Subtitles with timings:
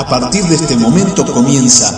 [0.00, 1.90] A partir de este momento comienza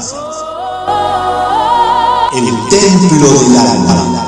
[2.32, 4.18] el Templo del Alma.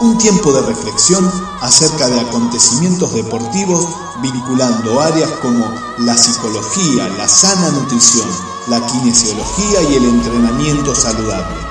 [0.00, 1.28] Un tiempo de reflexión
[1.62, 3.88] acerca de acontecimientos deportivos
[4.22, 5.64] vinculando áreas como
[5.98, 8.28] la psicología, la sana nutrición,
[8.68, 11.67] la kinesiología y el entrenamiento saludable.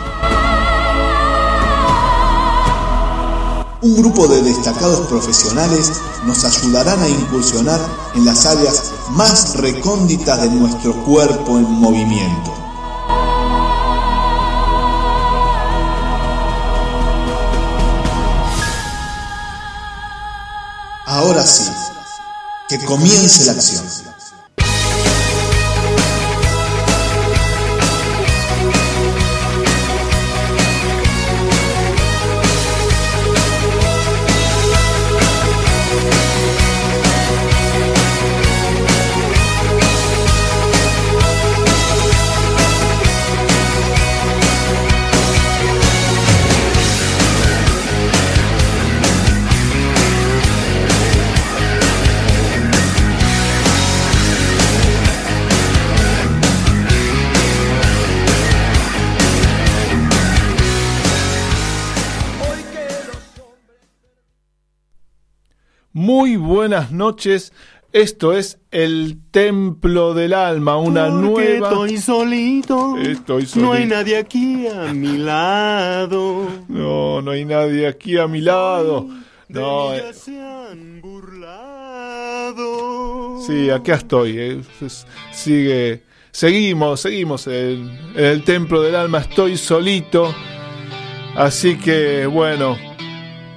[3.80, 5.92] Un grupo de destacados profesionales
[6.26, 7.80] nos ayudarán a incursionar
[8.16, 12.52] en las áreas más recónditas de nuestro cuerpo en movimiento.
[21.06, 21.70] Ahora sí,
[22.68, 23.86] que comience la acción.
[66.68, 67.54] Buenas noches.
[67.94, 71.70] Esto es el Templo del Alma, una nueva.
[71.70, 72.98] Estoy solito.
[72.98, 73.66] Estoy solito.
[73.68, 76.46] No hay nadie aquí a mi lado.
[76.68, 79.08] No, no hay nadie aquí a mi lado.
[79.48, 79.92] No.
[79.92, 82.58] De ya se han burlado.
[83.48, 84.36] Sí, acá estoy.
[84.38, 84.62] eh.
[85.32, 86.04] Sigue.
[86.32, 89.20] Seguimos, seguimos en, en el Templo del Alma.
[89.20, 90.36] Estoy solito.
[91.34, 92.87] Así que, bueno.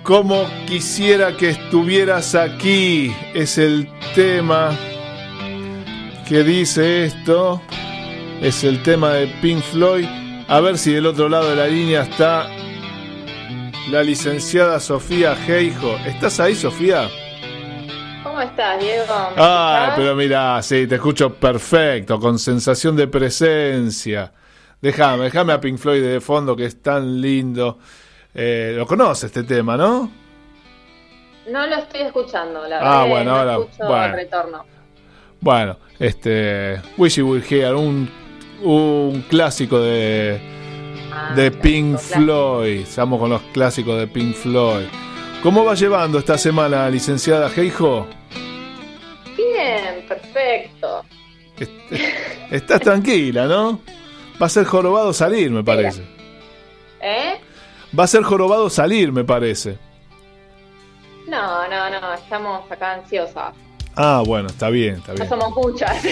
[0.03, 3.15] Como quisiera que estuvieras aquí.
[3.35, 4.77] Es el tema
[6.27, 7.61] que dice esto.
[8.41, 10.07] Es el tema de Pink Floyd.
[10.49, 12.49] A ver si del otro lado de la línea está
[13.91, 15.97] la licenciada Sofía Geijo.
[16.07, 17.09] ¿Estás ahí, Sofía?
[18.23, 19.05] ¿Cómo estás, Diego?
[19.07, 24.33] ¿Me Ah, pero mira, sí, te escucho perfecto, con sensación de presencia.
[24.81, 27.79] Déjame, déjame a Pink Floyd de fondo, que es tan lindo.
[28.35, 30.11] Eh, lo conoce este tema, ¿no?
[31.51, 33.03] No lo estoy escuchando, la Ah, verdad.
[33.05, 34.05] que bueno, no ahora, escucho bueno.
[34.05, 34.65] el retorno.
[35.41, 36.81] Bueno, este.
[36.97, 38.09] Wish You Were Here, un,
[38.63, 40.39] un clásico de,
[41.13, 42.21] Ah, de Pink clásico.
[42.21, 42.81] Floyd.
[42.81, 44.87] Estamos con los clásicos de Pink Floyd.
[45.43, 48.07] ¿Cómo va llevando esta semana, licenciada Geijo?
[49.37, 51.05] Bien, perfecto.
[52.51, 53.81] Estás tranquila, ¿no?
[54.41, 56.03] Va a ser jorobado salir, me parece.
[57.01, 57.41] ¿Eh?
[57.99, 59.77] Va a ser jorobado salir, me parece.
[61.29, 63.55] No, no, no, estamos acá ansiosas.
[63.97, 65.29] Ah, bueno, está bien, está No bien.
[65.29, 65.97] somos muchas.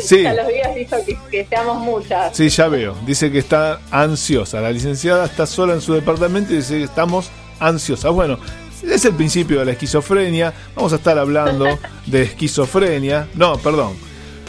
[0.00, 2.36] Sí, Ya los días hizo que, que seamos muchas.
[2.36, 2.94] sí, ya veo.
[3.06, 4.60] Dice que está ansiosa.
[4.60, 8.12] La licenciada está sola en su departamento y dice que estamos ansiosas.
[8.12, 8.38] Bueno,
[8.82, 10.52] es el principio de la esquizofrenia.
[10.76, 11.66] Vamos a estar hablando
[12.06, 13.28] de esquizofrenia.
[13.34, 13.96] No, perdón.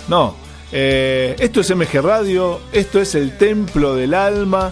[0.07, 0.35] No.
[0.71, 2.59] Eh, esto es MG Radio.
[2.71, 4.71] Esto es el Templo del Alma.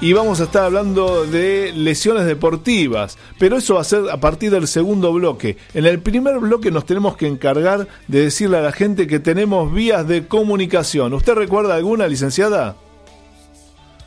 [0.00, 4.50] Y vamos a estar hablando de lesiones deportivas, pero eso va a ser a partir
[4.50, 5.56] del segundo bloque.
[5.72, 9.72] En el primer bloque nos tenemos que encargar de decirle a la gente que tenemos
[9.72, 11.14] vías de comunicación.
[11.14, 12.76] ¿Usted recuerda alguna, licenciada?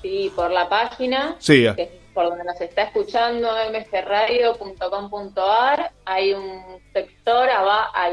[0.03, 1.65] Sí, por la página, Sí.
[1.75, 6.61] que es por donde nos está escuchando, mgradio.com.ar, hay un
[6.93, 8.09] sector va a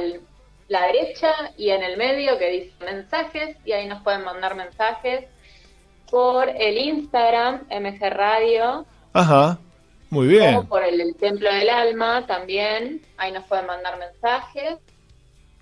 [0.69, 5.27] la derecha y en el medio que dice mensajes y ahí nos pueden mandar mensajes
[6.11, 9.59] por el Instagram MG Radio Ajá,
[10.11, 10.55] muy bien.
[10.57, 14.77] o por el, el Templo del Alma también, ahí nos pueden mandar mensajes.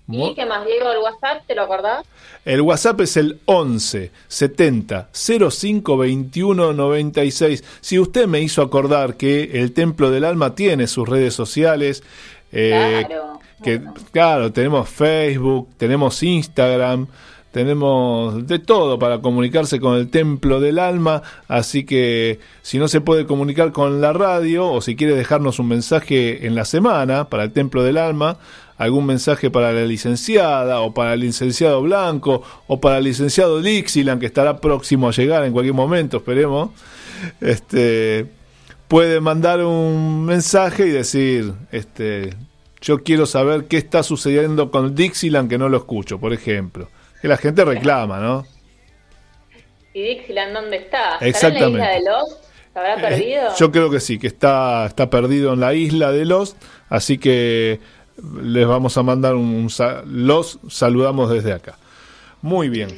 [0.07, 0.91] ¿Y qué más, Diego?
[0.91, 1.47] ¿El WhatsApp?
[1.47, 2.05] ¿Te lo acordás?
[2.45, 7.63] El WhatsApp es el 11 70 05 21 96.
[7.81, 12.03] Si usted me hizo acordar que el Templo del Alma tiene sus redes sociales,
[12.51, 13.39] eh, Claro.
[13.63, 13.93] que Bueno.
[14.11, 17.07] claro, tenemos Facebook, tenemos Instagram,
[17.55, 22.99] tenemos de todo para comunicarse con el Templo del Alma, así que si no se
[22.99, 27.43] puede comunicar con la radio o si quiere dejarnos un mensaje en la semana para
[27.43, 28.39] el Templo del Alma,
[28.77, 34.19] algún mensaje para la licenciada o para el licenciado Blanco o para el licenciado Dixieland
[34.19, 36.71] que estará próximo a llegar en cualquier momento, esperemos.
[37.39, 38.25] Este
[38.89, 42.33] puede mandar un mensaje y decir, este,
[42.81, 46.89] yo quiero saber qué está sucediendo con Dixieland que no lo escucho, por ejemplo.
[47.25, 48.45] Que la gente reclama, ¿no?
[49.95, 51.13] ¿Y Dixieland dónde está?
[51.13, 51.65] ¿Estará Exactamente.
[51.65, 52.43] en la isla de Lost?
[52.71, 53.47] ¿Se habrá perdido?
[53.47, 56.55] Eh, yo creo que sí, que está, está perdido en la isla de Lost,
[56.87, 57.79] así que
[58.43, 59.69] les vamos a mandar un,
[60.05, 61.79] los saludamos desde acá.
[62.43, 62.89] Muy bien.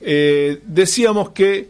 [0.00, 1.68] Eh, decíamos que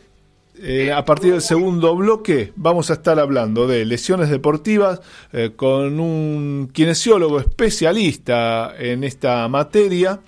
[0.58, 5.00] eh, a partir del segundo bloque vamos a estar hablando de lesiones deportivas
[5.32, 10.20] eh, con un kinesiólogo especialista en esta materia.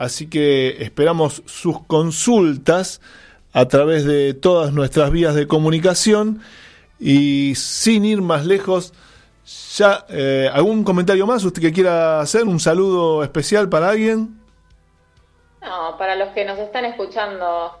[0.00, 3.02] Así que esperamos sus consultas
[3.52, 6.40] a través de todas nuestras vías de comunicación
[6.98, 8.94] y sin ir más lejos,
[9.76, 14.40] ya eh, algún comentario más usted que quiera hacer, un saludo especial para alguien.
[15.60, 17.78] No, para los que nos están escuchando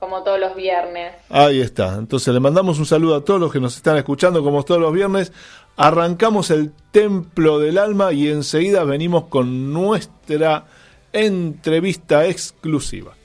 [0.00, 1.14] como todos los viernes.
[1.28, 1.94] Ahí está.
[1.94, 4.92] Entonces le mandamos un saludo a todos los que nos están escuchando como todos los
[4.92, 5.32] viernes.
[5.76, 10.64] Arrancamos el Templo del Alma y enseguida venimos con nuestra
[11.12, 13.19] entrevista exclusiva.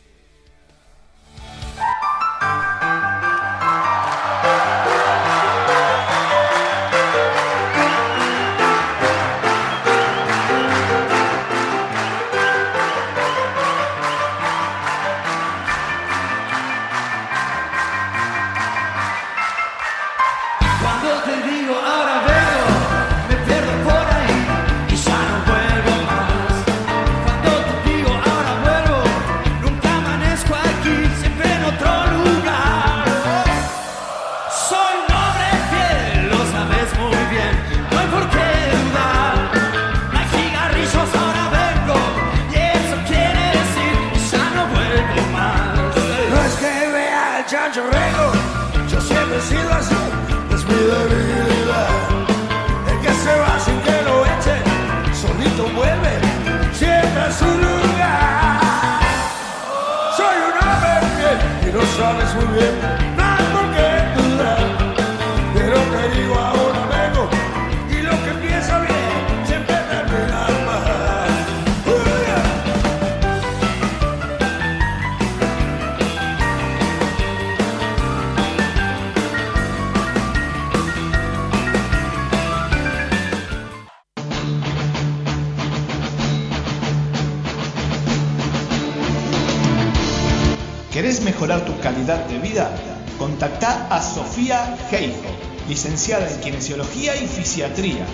[92.06, 92.70] De vida?
[93.18, 95.26] Contactá a Sofía Geijo,
[95.68, 98.06] licenciada en Kinesiología y Fisiatría.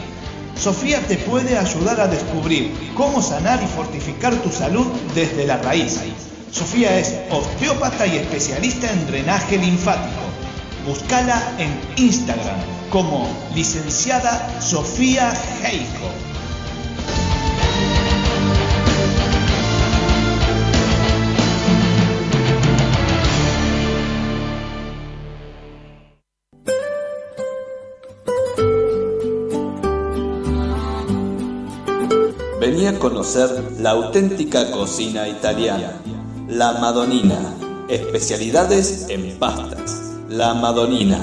[0.55, 5.99] Sofía te puede ayudar a descubrir cómo sanar y fortificar tu salud desde la raíz.
[6.51, 10.21] Sofía es osteópata y especialista en drenaje linfático.
[10.85, 12.59] Búscala en Instagram
[12.89, 16.30] como licenciada Sofía Geijo.
[32.99, 33.49] Conocer
[33.79, 36.01] la auténtica cocina italiana.
[36.47, 37.55] La Madonina.
[37.87, 40.17] Especialidades en pastas.
[40.29, 41.19] La Madonina.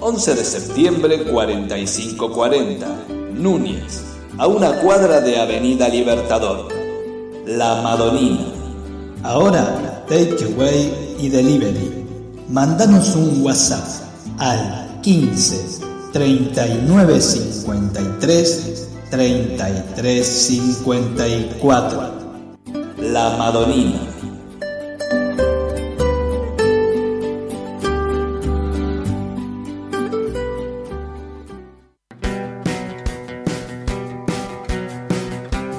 [0.00, 2.86] 11 de septiembre 4540.
[3.34, 4.02] Núñez.
[4.38, 6.68] A una cuadra de Avenida Libertador.
[7.46, 8.46] La Madonina.
[9.22, 12.04] Ahora, takeaway y delivery.
[12.48, 13.84] Mandanos un WhatsApp
[14.38, 15.80] al 15
[16.12, 22.46] 39 53 33 54.
[22.96, 24.00] La Madonina.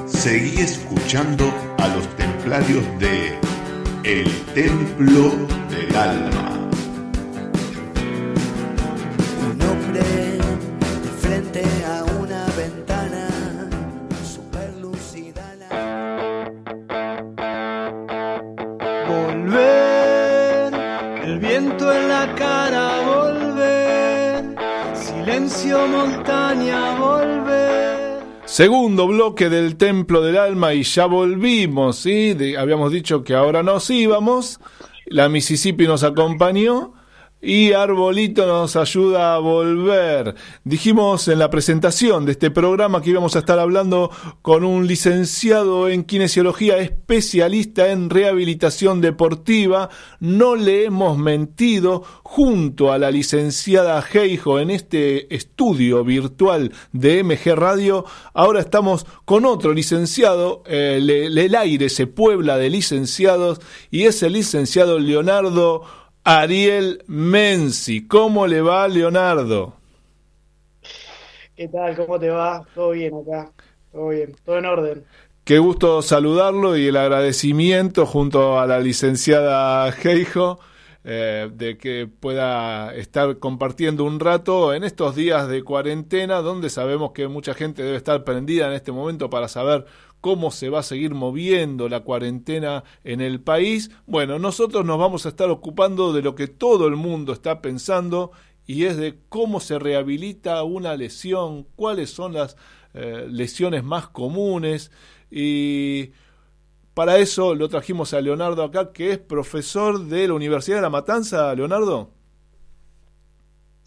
[0.05, 3.35] Seguí escuchando a los templarios de
[4.03, 5.31] El Templo
[5.71, 6.62] del Alma.
[28.53, 32.35] Segundo bloque del Templo del Alma y ya volvimos, ¿sí?
[32.35, 34.59] De- habíamos dicho que ahora nos íbamos,
[35.07, 36.93] la Mississippi nos acompañó
[37.45, 40.33] y Arbolito nos ayuda a volver.
[40.63, 44.09] Dijimos en la presentación de este programa que íbamos a estar hablando
[44.41, 49.89] con un licenciado en kinesiología, especialista en rehabilitación deportiva.
[50.21, 57.55] No le hemos mentido junto a la licenciada Geijo en este estudio virtual de MG
[57.55, 58.05] Radio.
[58.33, 60.63] Ahora estamos con otro licenciado.
[60.65, 63.59] eh, el aire se puebla de licenciados
[63.91, 68.07] y es el licenciado Leonardo Ariel Menzi.
[68.07, 69.75] ¿Cómo le va, Leonardo?
[71.55, 71.95] ¿Qué tal?
[71.95, 72.65] ¿Cómo te va?
[72.73, 73.51] ¿Todo bien acá?
[73.93, 75.05] todo bien, todo en orden.
[75.43, 80.59] Qué gusto saludarlo y el agradecimiento junto a la licenciada Geijo
[81.03, 87.11] eh, de que pueda estar compartiendo un rato en estos días de cuarentena donde sabemos
[87.11, 89.85] que mucha gente debe estar prendida en este momento para saber
[90.23, 93.91] cómo se va a seguir moviendo la cuarentena en el país.
[94.07, 98.31] Bueno, nosotros nos vamos a estar ocupando de lo que todo el mundo está pensando
[98.65, 102.55] y es de cómo se rehabilita una lesión, cuáles son las
[102.93, 104.91] eh, lesiones más comunes
[105.29, 106.11] y
[106.93, 110.89] para eso lo trajimos a Leonardo acá, que es profesor de la Universidad de La
[110.89, 111.53] Matanza.
[111.53, 112.11] Leonardo.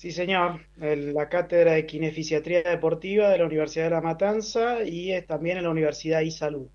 [0.06, 5.12] Sí, señor, en la cátedra de Kinefisiatría Deportiva de la Universidad de La Matanza y
[5.12, 6.70] es también en la Universidad y Salud.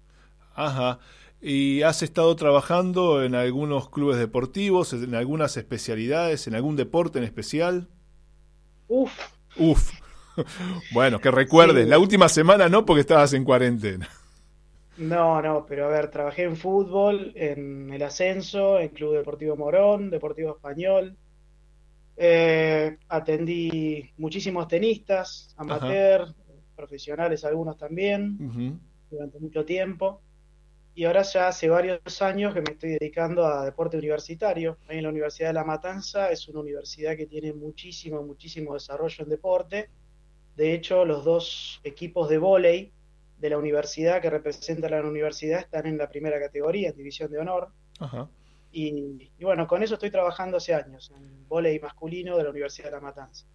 [0.54, 1.00] Ajá.
[1.42, 7.26] ¿Y has estado trabajando en algunos clubes deportivos, en algunas especialidades, en algún deporte en
[7.26, 7.90] especial?
[8.88, 9.34] Uf.
[9.56, 9.92] Uf.
[10.90, 11.90] bueno, que recuerdes, Sí.
[11.90, 14.10] la última semana no porque estabas en cuarentena.
[14.96, 20.10] No, no, pero a ver, trabajé en fútbol, en el ascenso, en Club Deportivo Morón,
[20.10, 21.18] Deportivo Español.
[22.24, 26.32] Eh, atendí muchísimos tenistas, amateur,
[26.76, 30.22] profesionales algunos también, durante mucho tiempo.
[30.94, 34.78] Y ahora ya hace varios años que me estoy dedicando a deporte universitario.
[34.88, 39.24] Ahí en la Universidad de La Matanza es una universidad que tiene muchísimo, muchísimo desarrollo
[39.24, 39.90] en deporte.
[40.56, 42.92] De hecho, los dos equipos de vóley
[43.40, 47.32] de la universidad que representan a la universidad están en la primera categoría, en división
[47.32, 47.70] de honor.
[47.98, 48.30] Ajá.
[48.72, 52.86] Y, y bueno, con eso estoy trabajando hace años, en vóley masculino de la Universidad
[52.86, 53.46] de La Matanza.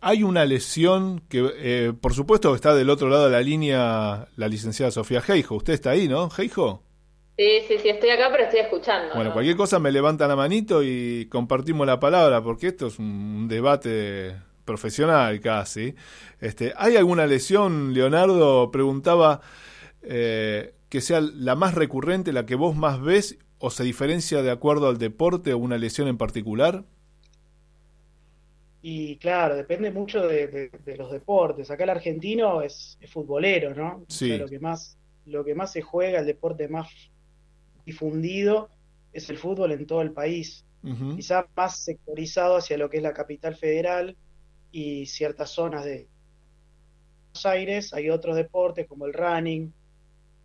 [0.00, 4.48] Hay una lesión que, eh, por supuesto, está del otro lado de la línea la
[4.48, 5.56] licenciada Sofía Geijo.
[5.56, 6.82] Usted está ahí, ¿no, Geijo?
[7.36, 9.14] Sí, sí, sí, estoy acá, pero estoy escuchando.
[9.14, 9.32] Bueno, ¿no?
[9.32, 14.36] cualquier cosa me levanta la manito y compartimos la palabra, porque esto es un debate
[14.64, 15.94] profesional casi.
[16.40, 18.70] Este, ¿Hay alguna lesión, Leonardo?
[18.70, 19.40] Preguntaba
[20.02, 24.50] eh, que sea la más recurrente, la que vos más ves, o se diferencia de
[24.50, 26.84] acuerdo al deporte o una lesión en particular.
[28.82, 31.70] Y claro, depende mucho de, de- de los deportes.
[31.70, 33.98] Acá el argentino es, es futbolero, ¿no?
[33.98, 34.28] O Sí.
[34.28, 36.88] sea, lo que más, lo que más se juega, el deporte más
[37.86, 38.70] difundido
[39.12, 40.64] es el fútbol en todo el país.
[41.14, 44.16] Quizá más sectorizado hacia lo que es la capital federal
[44.72, 46.08] y ciertas zonas de
[47.28, 47.94] Buenos Aires.
[47.94, 49.72] Hay otros deportes como el running,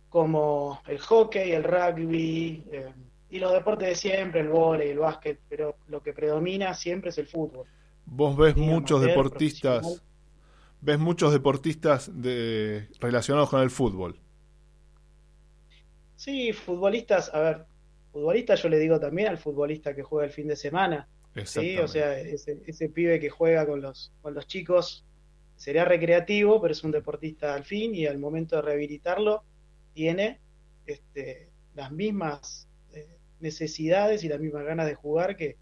[0.08, 2.92] como el hockey, el rugby, eh,
[3.30, 7.18] y los deportes de siempre, el vóley, el básquet, pero lo que predomina siempre es
[7.18, 7.66] el fútbol.
[8.06, 10.02] Vos ves muchos amateur, deportistas,
[10.80, 14.18] ves muchos deportistas de, relacionados con el fútbol.
[16.16, 17.66] Sí, futbolistas, a ver,
[18.12, 21.06] futbolista yo le digo también al futbolista que juega el fin de semana,
[21.44, 21.78] ¿sí?
[21.78, 25.04] O sea, ese, ese pibe que juega con los, con los chicos
[25.56, 29.42] sería recreativo, pero es un deportista al fin y al momento de rehabilitarlo
[29.92, 30.40] tiene
[30.86, 32.67] este, las mismas
[33.40, 35.56] necesidades y las mismas ganas de jugar que,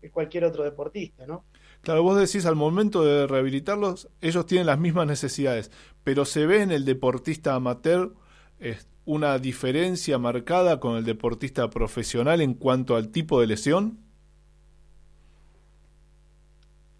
[0.00, 1.44] que cualquier otro deportista, ¿no?
[1.82, 5.70] Claro, vos decís al momento de rehabilitarlos, ellos tienen las mismas necesidades,
[6.02, 8.14] pero se ve en el deportista amateur
[8.58, 14.00] es una diferencia marcada con el deportista profesional en cuanto al tipo de lesión.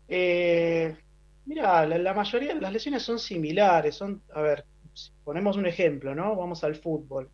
[0.08, 0.96] Eh,
[1.46, 4.64] mira, la, la mayoría de las lesiones son similares, son, a ver,
[4.94, 6.36] si ponemos un ejemplo, ¿no?
[6.36, 7.30] Vamos al fútbol.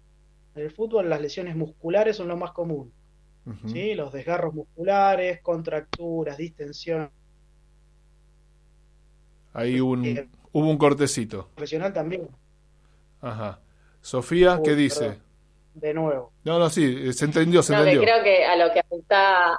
[0.54, 2.92] En el fútbol las lesiones musculares son lo más común.
[3.66, 3.94] ¿sí?
[3.94, 7.10] Los desgarros musculares, contracturas, distensión.
[9.54, 11.48] Ahí hubo un, Eh, hubo un cortecito.
[11.54, 12.28] Profesional también,
[13.20, 13.60] Ajá.
[14.00, 15.00] Sofía, Uy, ¿qué dice?
[15.04, 15.22] perdón.
[15.74, 16.32] de nuevo.
[16.44, 18.12] No, no, sí, eh, se entendió, se No, que entendió.
[18.12, 19.56] creo que a lo que apunta,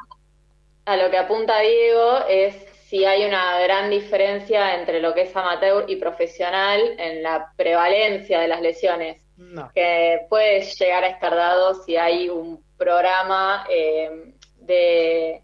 [0.86, 2.56] a lo que apunta Diego es
[2.88, 8.40] si hay una gran diferencia entre lo que es amateur y profesional en la prevalencia
[8.40, 14.34] de las lesiones, No, que puede llegar a estar dado si hay un programa eh,
[14.58, 15.44] de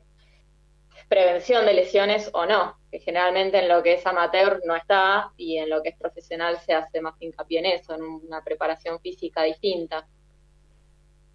[1.10, 5.58] prevención de lesiones o no, que generalmente en lo que es amateur no está y
[5.58, 9.44] en lo que es profesional se hace más hincapié en eso, en una preparación física
[9.44, 10.08] distinta.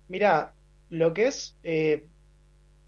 [0.09, 0.54] mira,
[0.90, 2.06] lo que es, eh,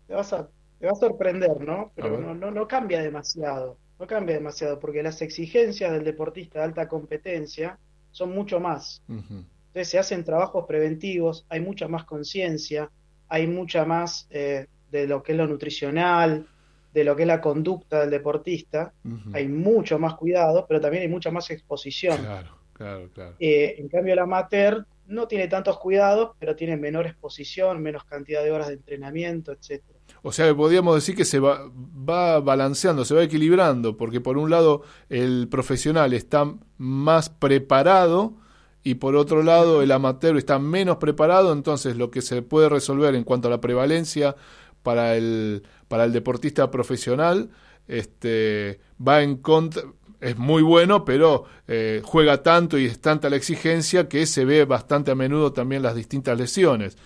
[0.06, 1.92] te vas a, te va a sorprender, ¿no?
[1.94, 6.66] Pero no, no, no cambia demasiado, no cambia demasiado, porque las exigencias del deportista de
[6.66, 7.78] alta competencia
[8.12, 9.02] son mucho más.
[9.08, 9.44] Ujú.
[9.76, 12.90] Entonces se hacen trabajos preventivos, hay mucha más conciencia,
[13.28, 16.46] hay mucha más eh, de lo que es lo nutricional,
[16.94, 18.94] de lo que es la conducta del deportista,
[19.34, 22.16] hay mucho más cuidado, pero también hay mucha más exposición.
[22.16, 23.34] Claro, claro, claro.
[23.38, 28.42] Eh, en cambio, el amateur no tiene tantos cuidados, pero tiene menor exposición, menos cantidad
[28.42, 29.98] de horas de entrenamiento, etcétera.
[30.22, 34.38] O sea, que podríamos decir que se va, va balanceando, se va equilibrando, porque por
[34.38, 38.45] un lado el profesional está más preparado
[38.86, 43.16] y por otro lado el amateur está menos preparado, entonces lo que se puede resolver
[43.16, 44.36] en cuanto a la prevalencia
[44.84, 47.50] para el, para el deportista profesional
[47.88, 49.82] este, va en contra,
[50.20, 54.64] es muy bueno, pero eh, juega tanto y es tanta la exigencia que se ve
[54.64, 56.96] bastante a menudo también las distintas lesiones.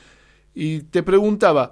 [0.53, 1.71] Y te preguntaba,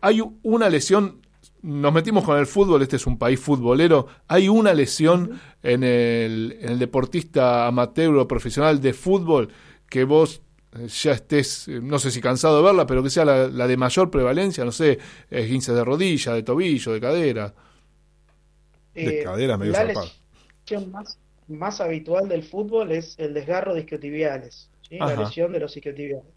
[0.00, 1.20] ¿hay una lesión?
[1.66, 4.06] Nos metimos con el fútbol, este es un país futbolero.
[4.28, 9.48] ¿Hay una lesión en el, en el deportista amateur o profesional de fútbol
[9.88, 10.42] que vos
[10.78, 13.66] eh, ya estés, eh, no sé si cansado de verla, pero que sea la, la
[13.66, 17.52] de mayor prevalencia, no sé, esguinces de rodilla, de tobillo, de cadera?
[18.94, 20.06] Eh, de cadera medio la zarpado.
[20.60, 21.18] lesión más,
[21.48, 24.98] más habitual del fútbol es el desgarro de isquiotibiales, ¿sí?
[24.98, 26.32] La lesión de los isquiotibiales.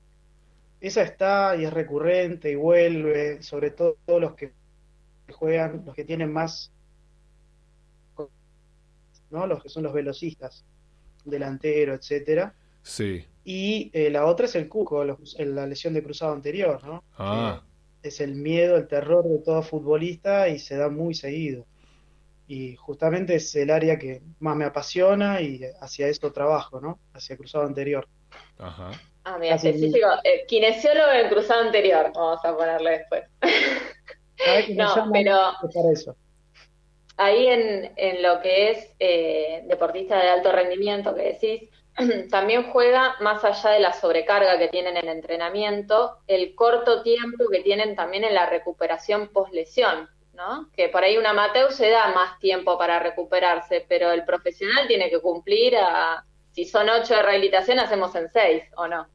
[0.82, 4.54] Esa está y es recurrente y vuelve, sobre todo los que
[5.32, 6.72] juegan, los que tienen más,
[9.30, 9.46] ¿no?
[9.48, 10.66] Los que son los velocistas,
[11.24, 12.54] delantero, etcétera.
[12.82, 13.26] Sí.
[13.44, 17.04] Y eh, la otra es el cuco, los- la lesión de cruzado anterior, ¿no?
[17.18, 17.62] Ah,
[18.02, 21.66] es el miedo, el terror de todo futbolista y se da muy seguido.
[22.48, 27.00] Y justamente es el área que más me apasiona y hacia esto trabajo, ¿no?
[27.14, 28.08] Hacia cruzado anterior.
[28.58, 28.92] ajá.
[29.26, 30.08] Ah, mira, Así específico.
[30.24, 33.24] Eh, kinesiólogo en cruzado anterior, vamos a ponerle después.
[34.44, 36.16] ¿Sabes que me No, pero para eso?
[37.18, 41.70] ahí en, en lo que es eh, deportista de alto rendimiento que decís,
[42.32, 47.62] también juega más allá de la sobrecarga que tienen en entrenamiento, el corto tiempo que
[47.62, 50.70] tienen también en la recuperación post lesión, ¿no?
[50.74, 55.10] Que por ahí un amateur se da más tiempo para recuperarse, pero el profesional tiene
[55.10, 59.08] que cumplir a, si son ocho de rehabilitación, hacemos en seis, ¿o no?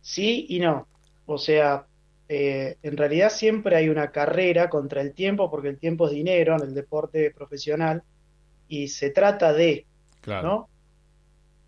[0.00, 0.88] Sí y no.
[1.26, 1.86] O sea,
[2.34, 6.56] eh, en realidad siempre hay una carrera contra el tiempo, porque el tiempo es dinero
[6.56, 8.02] en el deporte profesional
[8.68, 9.84] y se trata de,
[10.22, 10.48] Claro.
[10.48, 10.68] ¿no?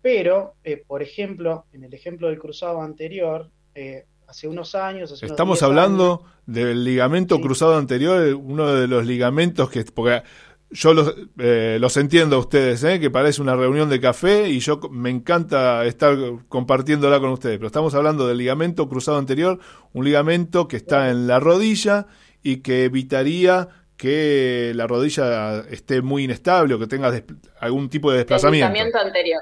[0.01, 5.27] Pero, eh, por ejemplo, en el ejemplo del cruzado anterior, eh, hace unos años, hace
[5.27, 7.41] Estamos 10 hablando del ligamento Sí.
[7.43, 9.83] cruzado anterior, uno de los ligamentos que...
[9.85, 10.23] Porque
[10.71, 12.99] yo los, eh, los entiendo a ustedes, ¿eh?
[12.99, 16.17] que parece una reunión de café y yo me encanta estar
[16.49, 19.59] compartiéndola con ustedes, pero estamos hablando del ligamento cruzado anterior,
[19.93, 22.07] un ligamento que está en la rodilla
[22.41, 27.13] y que evitaría que la rodilla esté muy inestable o que tenga
[27.59, 28.67] algún tipo de desplazamiento.
[28.67, 29.41] Deslizamiento anterior.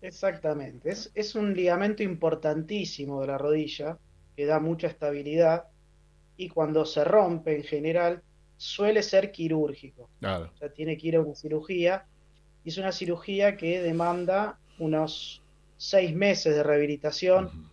[0.00, 3.98] Exactamente, es, es un ligamento importantísimo de la rodilla
[4.36, 5.64] que da mucha estabilidad
[6.36, 8.22] y cuando se rompe en general
[8.58, 10.50] suele ser quirúrgico, Claro.
[10.54, 12.04] o sea, tiene que ir a una cirugía
[12.64, 15.42] y es una cirugía que demanda unos
[15.78, 17.70] seis meses de rehabilitación,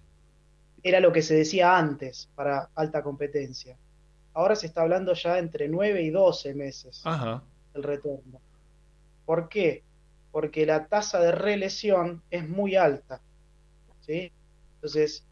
[0.83, 3.75] era lo que se decía antes para alta competencia.
[4.33, 7.43] Ahora se está hablando ya entre 9 y 12 meses Ajá.
[7.73, 8.39] el retorno.
[9.25, 9.83] ¿Por qué?
[10.31, 13.21] Porque la tasa de relesión es muy alta.
[14.01, 14.31] ¿sí?
[14.75, 15.25] Entonces,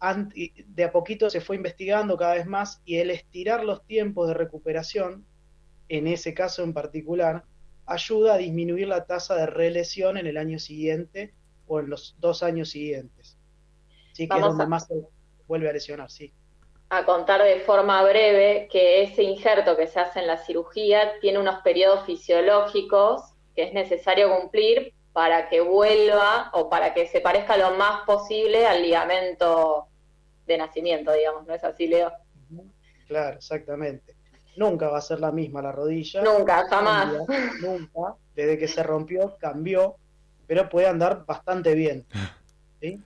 [0.00, 4.34] de a poquito se fue investigando cada vez más y el estirar los tiempos de
[4.34, 5.26] recuperación,
[5.88, 7.44] en ese caso en particular,
[7.86, 11.34] ayuda a disminuir la tasa de relesión en el año siguiente
[11.66, 13.38] o en los dos años siguientes.
[14.12, 14.94] Sí, que es donde a- más se
[15.46, 16.34] vuelve a lesionar, sí.
[16.90, 21.38] a contar de forma breve que ese injerto que se hace en la cirugía tiene
[21.38, 23.22] unos periodos fisiológicos
[23.54, 28.66] que es necesario cumplir para que vuelva o para que se parezca lo más posible
[28.66, 29.88] al ligamento
[30.46, 32.12] de nacimiento, digamos, ¿no es así, Leo?
[33.06, 34.14] Claro, exactamente.
[34.58, 36.22] Nunca va a ser la misma la rodilla.
[36.22, 37.14] Nunca, jamás.
[37.14, 38.16] Cambia, nunca.
[38.34, 39.96] Desde que se rompió, cambió,
[40.46, 42.04] pero puede andar bastante bien.
[42.82, 43.02] ¿sí?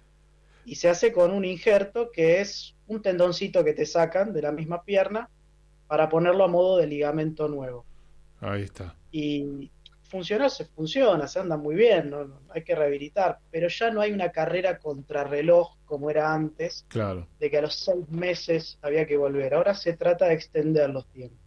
[0.64, 4.50] Y se hace con un injerto que es un tendoncito que te sacan de la
[4.50, 5.30] misma pierna
[5.86, 7.84] para ponerlo a modo de ligamento nuevo.
[8.40, 8.96] Ahí está.
[9.12, 9.70] Y
[10.10, 14.00] funciona, se funciona, se anda muy bien, no, no- hay que rehabilitar, pero ya no
[14.00, 17.26] hay una carrera contrarreloj como era antes, Claro.
[17.38, 19.54] de que a los seis meses había que volver.
[19.54, 21.38] Ahora se trata de extender los tiempos.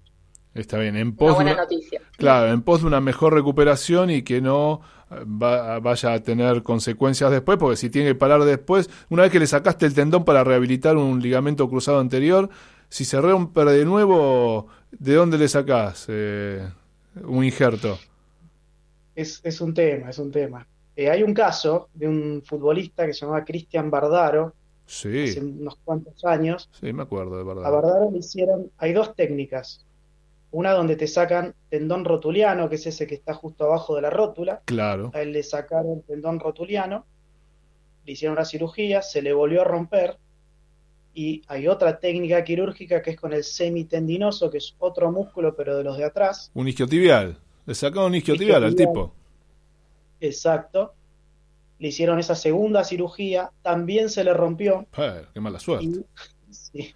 [0.54, 0.96] Está bien.
[0.96, 2.02] En Una pos de buena una- noticia.
[2.18, 6.62] Claro, en pos de una mejor recuperación y que no eh, va- vaya a tener
[6.64, 10.24] consecuencias después, porque si tiene que parar después, una vez que le sacaste el tendón
[10.26, 12.50] para rehabilitar un ligamento cruzado anterior,
[12.90, 16.68] si se rompe de nuevo, ¿de dónde le sacás eh,
[17.24, 17.98] un injerto?
[19.16, 20.68] Es, es un tema, es un tema.
[20.96, 24.54] Eh, hay un caso de un futbolista que se llamaba Cristian Bardaro,
[24.86, 26.70] hace Sí, unos cuantos años.
[26.80, 27.72] sí, me acuerdo de A verdad.
[27.72, 29.86] Bardaro le hicieron, hay dos técnicas.
[30.52, 34.12] Una donde te sacan tendón rotuliano, que es ese que está justo abajo de la
[34.12, 34.62] rótula.
[34.66, 35.10] Claro.
[35.14, 37.06] A él le sacaron tendón rotuliano,
[38.06, 40.18] le hicieron una cirugía, se le volvió a romper.
[41.16, 45.76] Y hay otra técnica quirúrgica que es con el semitendinoso, que es otro músculo, pero
[45.78, 46.52] de los de atrás.
[46.54, 47.38] Un isquiotibial.
[47.66, 49.14] Le sacaron un isquiotibial al tipo.
[50.20, 50.94] Exacto.
[51.80, 54.88] le hicieron esa segunda cirugía, también se le rompió.
[54.98, 55.86] Eh, qué mala suerte.
[55.86, 56.06] Y
[56.54, 56.94] sí,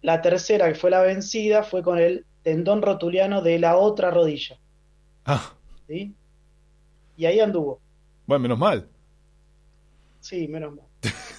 [0.00, 4.58] la tercera, que fue la vencida, fue con el tendón rotuliano de la otra rodilla.
[5.24, 5.52] Ah,
[5.86, 6.14] ¿sí?
[7.16, 7.80] Y ahí anduvo.
[8.26, 8.88] bueno, menos mal.
[10.20, 10.86] Sí, menos mal.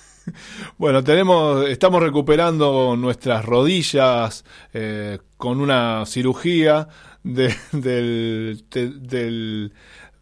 [0.78, 6.88] Bueno, tenemos, estamos recuperando nuestras rodillas eh, con una cirugía
[7.24, 9.74] de- del,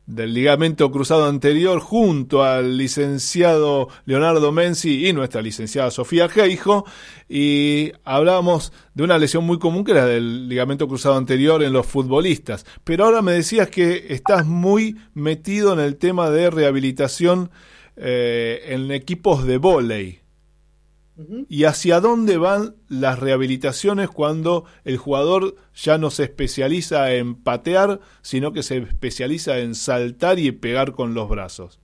[0.05, 6.85] del ligamento cruzado anterior junto al licenciado Leonardo Menzi y nuestra licenciada Sofía Geijo
[7.29, 11.85] y hablábamos de una lesión muy común que era del ligamento cruzado anterior en los
[11.85, 12.65] futbolistas.
[12.83, 17.51] Pero ahora me decías que estás muy metido en el tema de rehabilitación
[17.95, 20.20] eh, en equipos de vóley.
[21.47, 27.99] ¿Y hacia dónde van las rehabilitaciones cuando el jugador ya no se especializa en patear,
[28.21, 31.79] sino que se especializa en saltar y pegar con los brazos?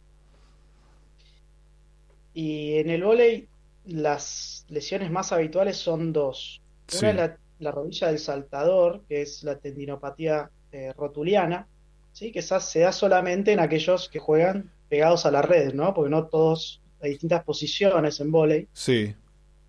[2.34, 3.50] Y en el vóley,
[3.84, 6.64] las lesiones más habituales son dos.
[6.92, 7.10] Una Sí.
[7.10, 11.70] es la, la rodilla del saltador, que es la tendinopatía eh, rotuliana,
[12.12, 12.32] ¿sí?
[12.32, 15.94] Que esa se da solamente en aquellos que juegan pegados a la red, ¿no?
[15.94, 19.16] Porque no todos, hay distintas posiciones en vóley, Sí,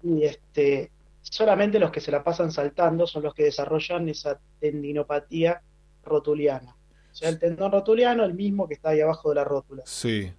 [0.02, 0.90] y este,
[1.22, 5.62] solamente los que se la pasan saltando son los que desarrollan esa tendinopatía
[6.04, 6.76] rotuliana.
[7.10, 9.82] O sea, el tendón rotuliano, el mismo que está ahí abajo de la rótula.
[9.86, 10.32] sí.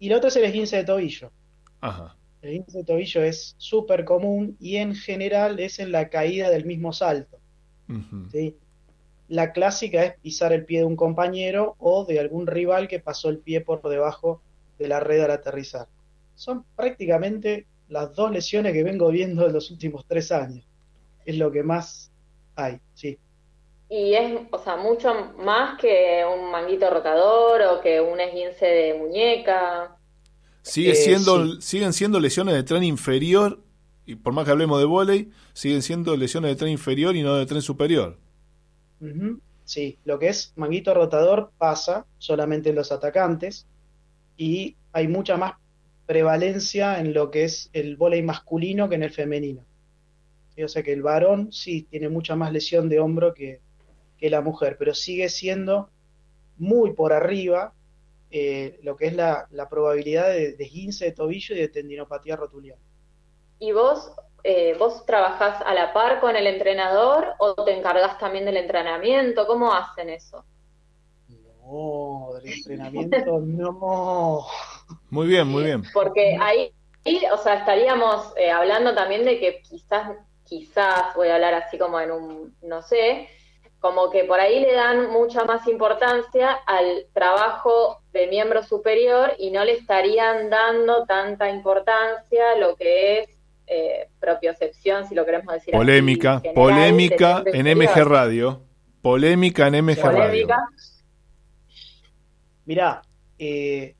[0.00, 1.30] Y la otra es el esguince de tobillo.
[1.80, 2.16] Ajá.
[2.42, 6.66] El esguince de tobillo es súper común y en general es en la caída del
[6.66, 7.38] mismo salto.
[8.30, 8.56] ¿sí?
[9.28, 13.30] La clásica es pisar el pie de un compañero o de algún rival que pasó
[13.30, 14.42] el pie por debajo
[14.78, 15.88] de la red al aterrizar.
[16.34, 20.64] Son prácticamente las dos lesiones que vengo viendo en los últimos tres años.
[21.24, 22.12] Es lo que más
[22.56, 23.18] hay, sí.
[23.88, 28.94] Y es, o sea, mucho más que un manguito rotador o que un esguince de
[28.98, 29.96] muñeca.
[30.62, 31.60] Sigue Eh, siendo, sí.
[31.60, 33.62] siguen siendo lesiones de tren inferior,
[34.06, 37.34] y por más que hablemos de vóley, siguen siendo lesiones de tren inferior y no
[37.36, 38.18] de tren superior.
[39.64, 43.66] Sí, lo que es manguito rotador pasa solamente en los atacantes
[44.36, 45.54] y hay mucha más
[46.06, 49.66] prevalencia en lo que es el vóley masculino que en el femenino.
[50.54, 53.62] Sí, O sea que el varón sí tiene mucha más lesión de hombro que,
[54.16, 55.92] que la mujer, pero sigue siendo
[56.56, 57.74] muy por arriba
[58.30, 62.36] eh, lo que es la, la probabilidad de, de esguince de tobillo y de tendinopatía
[62.36, 62.82] rotuliana.
[63.58, 64.12] ¿Y vos,
[64.44, 69.46] eh, vos trabajás a la par con el entrenador o te encargás también del entrenamiento?
[69.46, 70.44] ¿Cómo hacen eso?
[71.28, 74.46] No, del entrenamiento no.
[75.10, 75.82] Muy bien, muy bien.
[75.92, 76.72] Porque ahí,
[77.32, 80.12] o sea, estaríamos eh, hablando también de que quizás,
[80.44, 83.28] quizás, voy a hablar así como en un, no sé,
[83.84, 89.50] como que por ahí le dan mucha más importancia al trabajo de miembro superior y
[89.50, 93.28] no le estarían dando tanta importancia a lo que es
[93.66, 98.04] eh, propiocepción, si lo queremos decir así, Polémica, general, polémica de en MG.
[98.04, 98.62] Radio.
[99.02, 100.18] Polémica en MG Radio.
[100.18, 100.58] Polémica.
[102.64, 103.02] Mirá,
[103.38, 103.96] eh,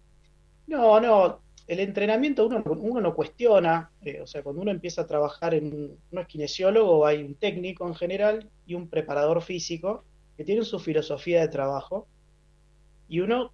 [0.66, 5.07] no, no, el entrenamiento uno, uno no cuestiona, eh, o sea, cuando uno empieza a
[5.07, 10.05] trabajar en un, uno es kinesiólogo, hay un técnico en general y un preparador físico
[10.37, 12.07] que tienen su filosofía de trabajo
[13.09, 13.53] y uno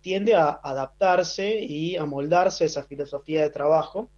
[0.00, 4.08] tiende a adaptarse y a moldarse a esa filosofía de trabajo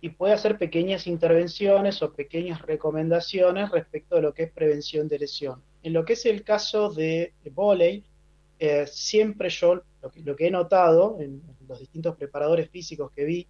[0.00, 5.20] y puede hacer pequeñas intervenciones o pequeñas recomendaciones respecto de lo que es prevención de
[5.20, 5.62] lesión.
[5.82, 8.04] En lo que es el caso de vóley,
[8.58, 13.24] eh, siempre yo lo que, lo que he notado en, los distintos preparadores físicos que
[13.24, 13.46] vi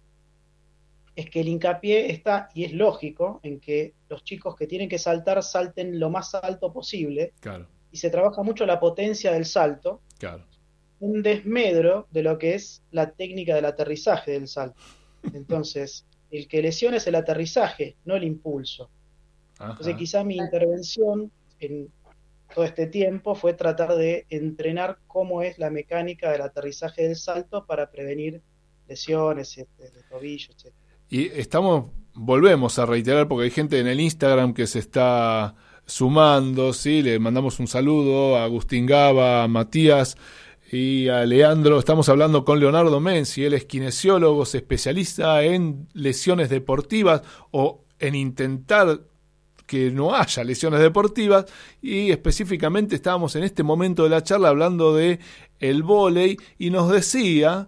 [1.15, 4.97] es que el hincapié está, y es lógico, en que los chicos que tienen que
[4.97, 10.01] saltar salten lo más alto posible Claro, y se trabaja mucho la potencia del salto,
[10.17, 10.43] claro.
[10.99, 14.81] un desmedro de lo que es la técnica del aterrizaje del salto.
[15.33, 18.89] Entonces, el que lesiona es el aterrizaje, no el impulso.
[19.59, 19.71] Ajá.
[19.71, 21.89] Entonces, quizá mi intervención en
[22.53, 27.65] todo este tiempo fue tratar de entrenar cómo es la mecánica del aterrizaje del salto
[27.65, 28.41] para prevenir
[28.87, 30.73] lesiones este, de tobillo, etc.
[31.09, 36.73] Y estamos, volvemos a reiterar porque hay gente en el Instagram que se está sumando,
[36.73, 37.01] ¿sí?
[37.01, 40.17] Le mandamos un saludo a Agustín Gaba, a Matías
[40.71, 41.77] y a Leandro.
[41.77, 48.15] Estamos hablando con Leonardo Menzi, él es kinesiólogo, se especializa en lesiones deportivas o en
[48.15, 49.01] intentar
[49.65, 51.45] que no haya lesiones deportivas
[51.81, 55.19] y específicamente estábamos en este momento de la charla hablando de
[55.59, 57.67] el vóley y nos decía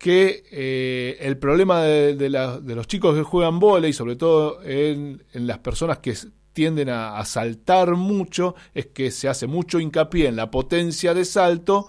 [0.00, 5.98] que eh, el problema de, los chicos que juegan vóley, sobre todo en, las personas
[5.98, 6.16] que
[6.54, 11.88] tienden a, saltar mucho, es que se hace mucho hincapié en la potencia de salto,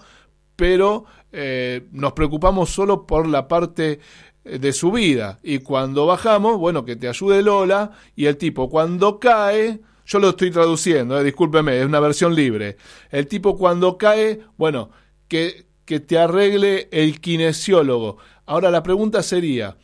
[0.56, 4.00] pero eh, nos preocupamos solo por la parte
[4.44, 5.38] de su vida.
[5.42, 10.30] Y cuando bajamos, bueno, que te ayude Lola, y el tipo cuando cae, yo lo
[10.30, 12.76] estoy traduciendo, eh, discúlpeme, es una versión libre.
[13.10, 14.90] El tipo cuando cae, bueno,
[15.28, 18.18] que, que te arregle el kinesiólogo.
[18.46, 19.76] Ahora la pregunta sería,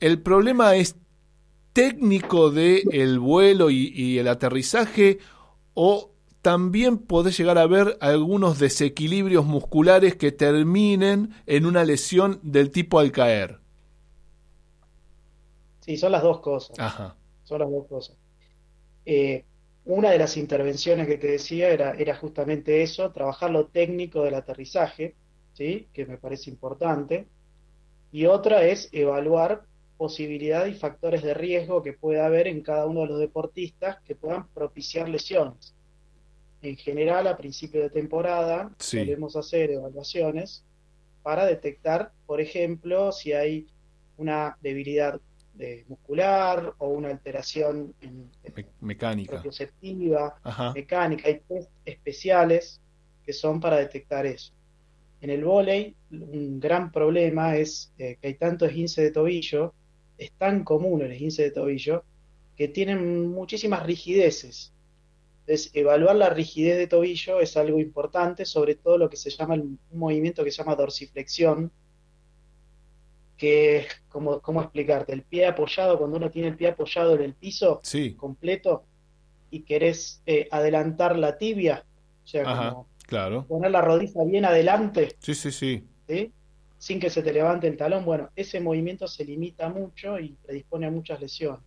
[0.00, 0.96] ¿el problema es
[1.72, 5.18] técnico del el vuelo y, y el aterrizaje
[5.74, 12.70] o también podés llegar a ver algunos desequilibrios musculares que terminen en una lesión del
[12.70, 13.63] tipo al caer?
[15.84, 16.78] Sí, son las dos cosas.
[16.78, 17.14] Ajá.
[17.42, 18.16] Son las dos cosas.
[19.04, 19.44] Eh,
[19.84, 24.34] una de las intervenciones que te decía era, era justamente eso, trabajar lo técnico del
[24.34, 25.14] aterrizaje,
[25.52, 25.88] ¿sí?
[25.92, 27.26] que me parece importante.
[28.10, 29.64] Y otra es evaluar
[29.98, 34.14] posibilidad y factores de riesgo que pueda haber en cada uno de los deportistas que
[34.14, 35.74] puedan propiciar lesiones.
[36.62, 39.00] En general, a principio de temporada, Sí.
[39.00, 40.64] solemos hacer evaluaciones
[41.22, 43.66] para detectar, por ejemplo, si hay
[44.16, 45.20] una debilidad
[45.58, 49.32] eh, muscular o una alteración en, en Me- mecánica.
[49.32, 50.72] propioceptiva, Ajá.
[50.74, 51.28] mecánica.
[51.28, 52.80] Hay test especiales
[53.24, 54.52] que son para detectar eso.
[55.20, 59.74] En el vóley, un gran problema es eh, que hay tanto esguince de tobillo,
[60.18, 62.04] es tan común el esguince de tobillo,
[62.56, 64.72] que tienen muchísimas rigideces.
[65.46, 69.54] Entonces, evaluar la rigidez de tobillo es algo importante, sobre todo lo que se llama
[69.56, 71.70] el- un movimiento que se llama dorsiflexión,
[73.36, 75.12] que es como, ¿cómo explicarte?
[75.12, 78.14] El pie apoyado, cuando uno tiene el pie apoyado en el piso Sí.
[78.14, 78.84] completo
[79.50, 81.84] y querés eh, adelantar la tibia,
[82.24, 82.70] o sea, Ajá.
[82.70, 83.44] como Claro.
[83.46, 85.84] poner la rodilla bien adelante, Sí, sí, sí.
[86.08, 86.32] ¿sí?
[86.78, 90.86] sin que se te levante el talón, bueno, ese movimiento se limita mucho y predispone
[90.86, 91.62] a muchas lesiones,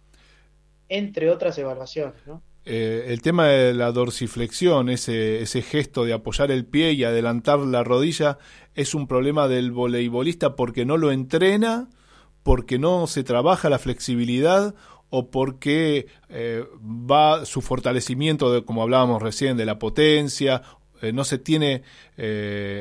[0.89, 2.41] entre otras evaluaciones, ¿no?
[2.69, 7.59] Eh, el tema de la dorsiflexión, ese, ese gesto de apoyar el pie y adelantar
[7.59, 8.39] la rodilla,
[8.75, 11.87] es un problema del voleibolista porque no lo entrena,
[12.43, 14.75] porque no se trabaja la flexibilidad
[15.09, 20.61] o porque eh, va su fortalecimiento, de, como hablábamos recién, de la potencia,
[21.01, 21.83] eh, no se tiene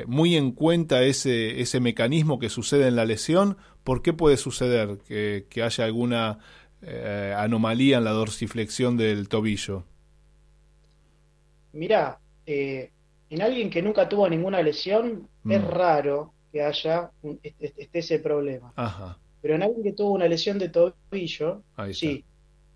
[0.09, 3.57] muy en cuenta ese, ese mecanismo que sucede en la lesión.
[3.85, 6.40] ¿Por qué puede suceder que, que haya alguna
[6.82, 9.84] eh, anomalía en la dorsiflexión del tobillo?
[11.72, 12.90] Mirá, eh,
[13.30, 15.66] en alguien que nunca tuvo ninguna lesión, es Mm.
[15.68, 18.72] raro que haya un- este, esté ese problema.
[18.76, 21.62] Ajá, Pero en alguien que tuvo una lesión de tobillo,
[21.92, 22.24] sí,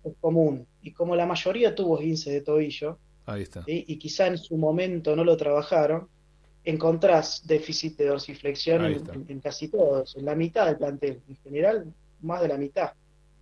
[0.03, 0.65] es común.
[0.81, 3.63] Y como la mayoría tuvo esguince de tobillo, ahí está.
[3.65, 3.83] ¿sí?
[3.87, 6.07] y quizá en su momento no lo trabajaron,
[6.63, 8.85] encontrás déficit de dorsiflexión
[9.27, 12.93] en casi todos, en la mitad del plantel, en general más de la mitad.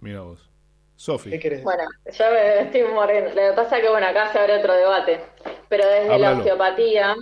[0.01, 0.49] Mira vos.
[0.95, 1.63] Sofi, ¿Qué querés?
[1.63, 3.29] Bueno, yo me estoy muriendo.
[3.29, 5.21] Lo que pasa es que, bueno, acá se abre otro debate.
[5.69, 7.15] Pero desde la osteopatía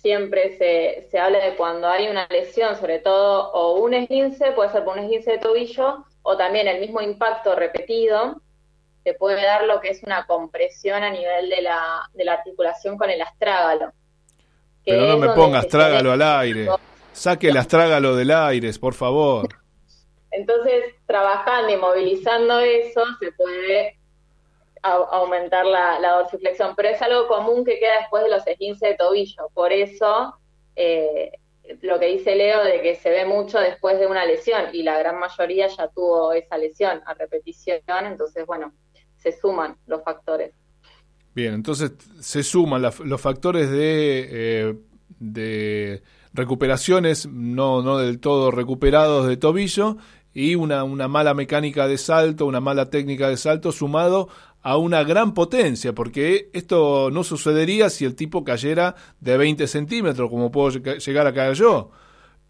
[0.00, 4.70] siempre se, se habla de cuando hay una lesión, sobre todo, o un esguince, puede
[4.70, 8.40] ser por un esguince de tobillo, o también el mismo impacto repetido,
[9.04, 12.96] te puede dar lo que es una compresión a nivel de la, de la articulación
[12.96, 13.92] con el astrágalo.
[14.84, 16.68] pero no me pongas se trágalo al aire.
[17.12, 19.48] Saque el astrágalo del aire, por favor.
[20.30, 23.98] Entonces, trabajando y movilizando eso, se puede
[24.82, 28.90] au- aumentar la, la dorsiflexión, pero es algo común que queda después de los esguinces
[28.90, 29.48] de tobillo.
[29.54, 30.34] Por eso,
[30.76, 31.32] eh,
[31.82, 34.98] lo que dice Leo de que se ve mucho después de una lesión, y la
[34.98, 38.72] gran mayoría ya tuvo esa lesión a repetición, entonces, bueno,
[39.16, 40.52] se suman los factores.
[41.34, 44.74] Bien, entonces se suman los factores de, eh,
[45.20, 49.96] de recuperaciones no, no del todo recuperados de tobillo
[50.40, 54.28] y una, una mala mecánica de salto, una mala técnica de salto sumado
[54.62, 60.30] a una gran potencia, porque esto no sucedería si el tipo cayera de 20 centímetros,
[60.30, 61.90] como puedo lleg- llegar a caer yo.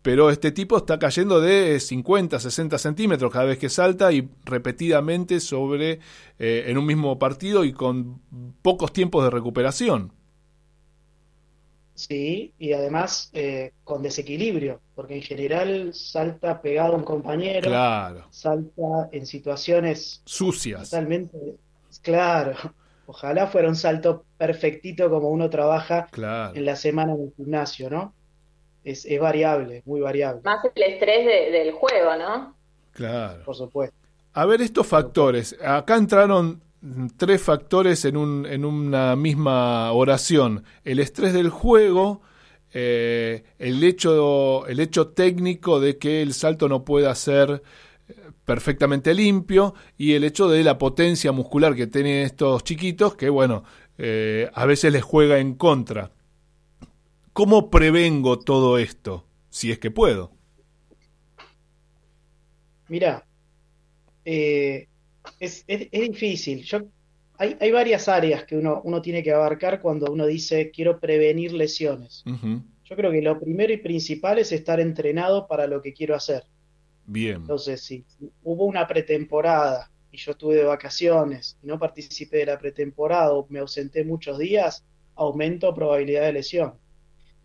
[0.03, 5.41] Pero este tipo está cayendo de 50, 60 centímetros cada vez que salta y repetidamente
[5.41, 6.01] sobre
[6.39, 8.21] eh, en un mismo partido y con
[8.63, 10.13] pocos tiempos de recuperación.
[11.99, 18.25] Sí, y además eh, con desequilibrio, porque en general salta pegado a un compañero, Claro,
[18.31, 20.91] salta en situaciones sucias.
[20.91, 21.37] totalmente,
[22.03, 22.53] claro,
[23.07, 26.55] ojalá fuera un salto perfectito como uno trabaja Claro.
[26.55, 28.15] en la semana en el gimnasio, ¿no?
[28.85, 32.55] Es, es variable, muy variable, Más el estrés de- del juego, ¿no?
[32.93, 33.43] Claro.
[33.45, 33.97] por supuesto.
[34.35, 35.57] A ver, estos factores.
[35.65, 36.63] Acá entraron
[37.17, 40.65] tres factores en, un, en una misma oración.
[40.85, 42.23] El estrés del juego,
[42.73, 47.63] eh, el, hecho, el hecho técnico de que el salto no pueda ser
[48.09, 48.15] eh,
[48.45, 53.65] perfectamente limpio y el hecho de la potencia muscular que tienen estos chiquitos que, bueno,
[53.99, 56.13] eh, a veces les juega en contra.
[57.33, 59.29] ¿Cómo prevengo todo esto?
[59.51, 60.33] si es que puedo.
[62.89, 63.27] Mira,
[65.41, 66.63] es, es- es difícil.
[66.65, 66.81] Yo,
[67.37, 71.53] hay, hay varias áreas que uno, uno tiene que abarcar cuando uno dice quiero prevenir
[71.53, 72.23] lesiones.
[72.85, 76.43] Yo creo que lo primero y principal es estar entrenado para lo que quiero hacer.
[77.07, 78.05] Bien, Entonces, si
[78.43, 83.47] hubo una pretemporada y yo estuve de vacaciones y no participé de la pretemporada o
[83.51, 86.75] me ausenté muchos días, aumento probabilidad de lesión.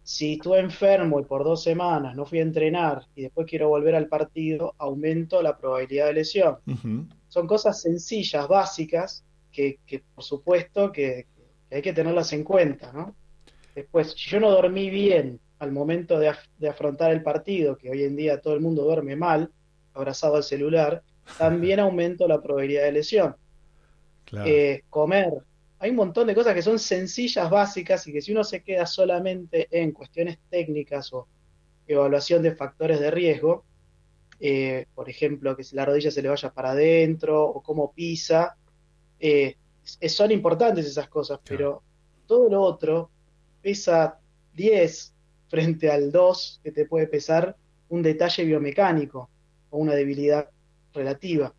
[0.04, 3.96] Si estuve enfermo y por dos semanas no fui a entrenar y después quiero volver
[3.96, 6.58] al partido, aumento la probabilidad de lesión.
[7.34, 11.28] Son cosas sencillas, básicas, que, que por supuesto que,
[11.70, 13.16] que hay que tenerlas en cuenta, ¿no?
[13.76, 17.90] Después, si yo no dormí bien al momento de, af- de afrontar el partido, que
[17.92, 19.52] hoy en día todo el mundo duerme mal,
[19.94, 21.04] abrazado al celular,
[21.38, 23.36] también aumento la probabilidad de lesión.
[24.26, 24.50] claro.
[24.50, 25.32] Eh, comer.
[25.80, 28.86] Hay un montón de cosas que son sencillas, básicas, y que si uno se queda
[28.86, 31.30] solamente en cuestiones técnicas o
[31.88, 33.66] evaluación de factores de riesgo,
[34.40, 38.56] eh, por ejemplo, que si la rodilla se le vaya para adentro o cómo pisa,
[39.20, 39.56] eh,
[40.00, 41.82] es- son importantes esas cosas, pero
[42.28, 43.10] todo lo otro
[43.62, 44.20] pesa
[44.54, 45.14] 10
[45.48, 47.56] frente al 2 que te puede pesar
[47.90, 49.30] un detalle biomecánico
[49.70, 50.50] o una debilidad
[50.94, 51.54] relativa.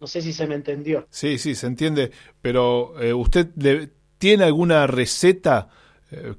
[0.00, 1.06] No sé si se me entendió.
[1.10, 5.68] Sí, sí, se entiende, pero eh, ¿usted le- tiene alguna receta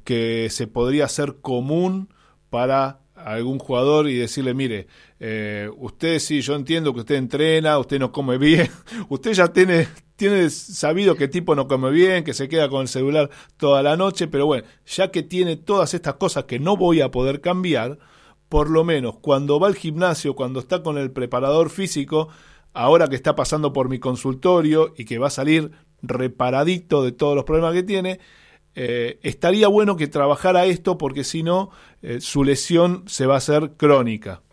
[0.04, 2.10] que se podría hacer común
[2.50, 4.88] para algún jugador y decirle, mire,
[5.19, 8.69] eh, usted sí, yo entiendo que usted entrena, usted no come bien,
[9.10, 12.88] usted ya tiene, tiene sabido qué tipo no come bien, que se queda con el
[12.88, 17.01] celular toda la noche, pero bueno, ya que tiene todas estas cosas que no voy
[17.01, 17.99] a poder cambiar,
[18.49, 22.30] por lo menos cuando va al gimnasio, cuando está con el preparador físico,
[22.73, 27.36] ahora que está pasando por mi consultorio y que va a salir reparadito de todos
[27.36, 28.19] los problemas que tiene,
[28.80, 31.72] eh, estaría bueno que trabajara esto porque si no,
[32.04, 34.44] eh, su lesión se va a hacer crónica.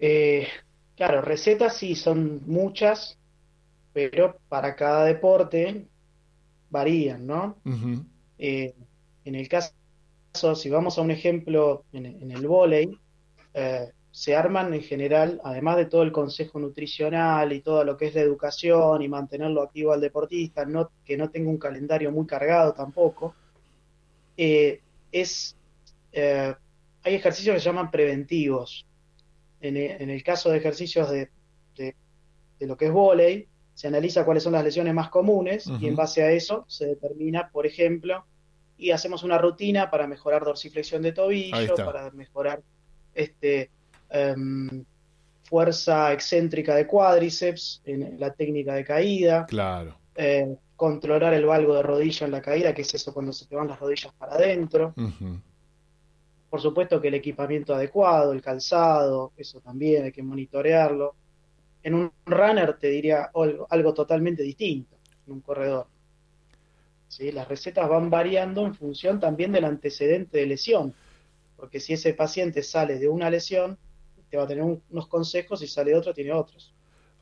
[0.00, 0.48] Eh,
[0.96, 3.16] claro, recetas sí son muchas,
[3.92, 5.86] pero para cada deporte
[6.68, 7.58] varían, ¿no?
[8.38, 8.74] En
[9.24, 9.72] el caso,
[10.56, 12.98] si vamos a un ejemplo en, en el vóley,
[13.54, 18.06] eh, se arman en general, además de todo el consejo nutricional y todo lo que
[18.06, 22.24] es la educación y mantenerlo activo al deportista, no, que no tenga un calendario muy
[22.24, 23.34] cargado tampoco,
[24.36, 25.56] eh, es,
[26.12, 26.54] eh,
[27.02, 28.86] hay ejercicios que se llaman preventivos.
[29.60, 31.28] En, e- en el caso de ejercicios de,
[31.76, 31.96] de-
[32.60, 35.96] de lo que es vóley, se analiza cuáles son las lesiones más comunes y en
[35.96, 38.24] base a eso se determina, por ejemplo,
[38.78, 42.62] y hacemos una rutina para mejorar dorsiflexión de tobillo, para mejorar
[43.12, 43.70] este,
[44.14, 44.84] em,
[45.42, 49.96] fuerza excéntrica de cuádriceps, en la técnica de caída, Claro.
[50.14, 53.56] eh, controlar el valgo de rodilla en la caída, que es eso cuando se te
[53.56, 54.94] van las rodillas para adentro.
[56.48, 61.14] Por supuesto que el equipamiento adecuado, el calzado, eso también hay que monitorearlo.
[61.82, 64.96] En un runner te diría algo, algo totalmente distinto,
[65.26, 65.86] en un corredor.
[67.08, 67.30] ¿Sí?
[67.32, 70.94] Las recetas van variando en función también del antecedente de lesión,
[71.56, 73.76] porque si ese paciente sale de una lesión,
[74.36, 76.72] va a tener un- unos consejos y sale otro, tiene otros.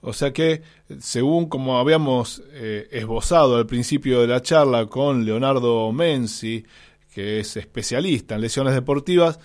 [0.01, 0.63] O sea que,
[0.99, 6.65] según como habíamos eh, esbozado al principio de la charla con Leonardo Menzi,
[7.15, 9.39] que es especialista en lesiones deportivas,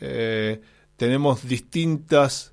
[0.00, 0.60] eh,
[0.96, 2.52] tenemos distintas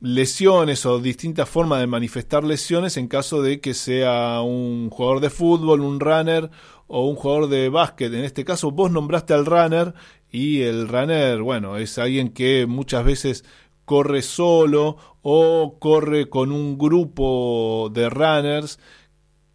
[0.00, 5.30] lesiones o distintas formas de manifestar lesiones en caso de que sea un jugador de
[5.30, 6.50] fútbol, un runner
[6.88, 8.12] o un jugador de básquet.
[8.12, 9.94] En este caso vos nombraste al runner
[10.30, 13.44] y el runner, bueno, es alguien que muchas veces
[13.92, 18.78] corre solo o corre con un grupo de runners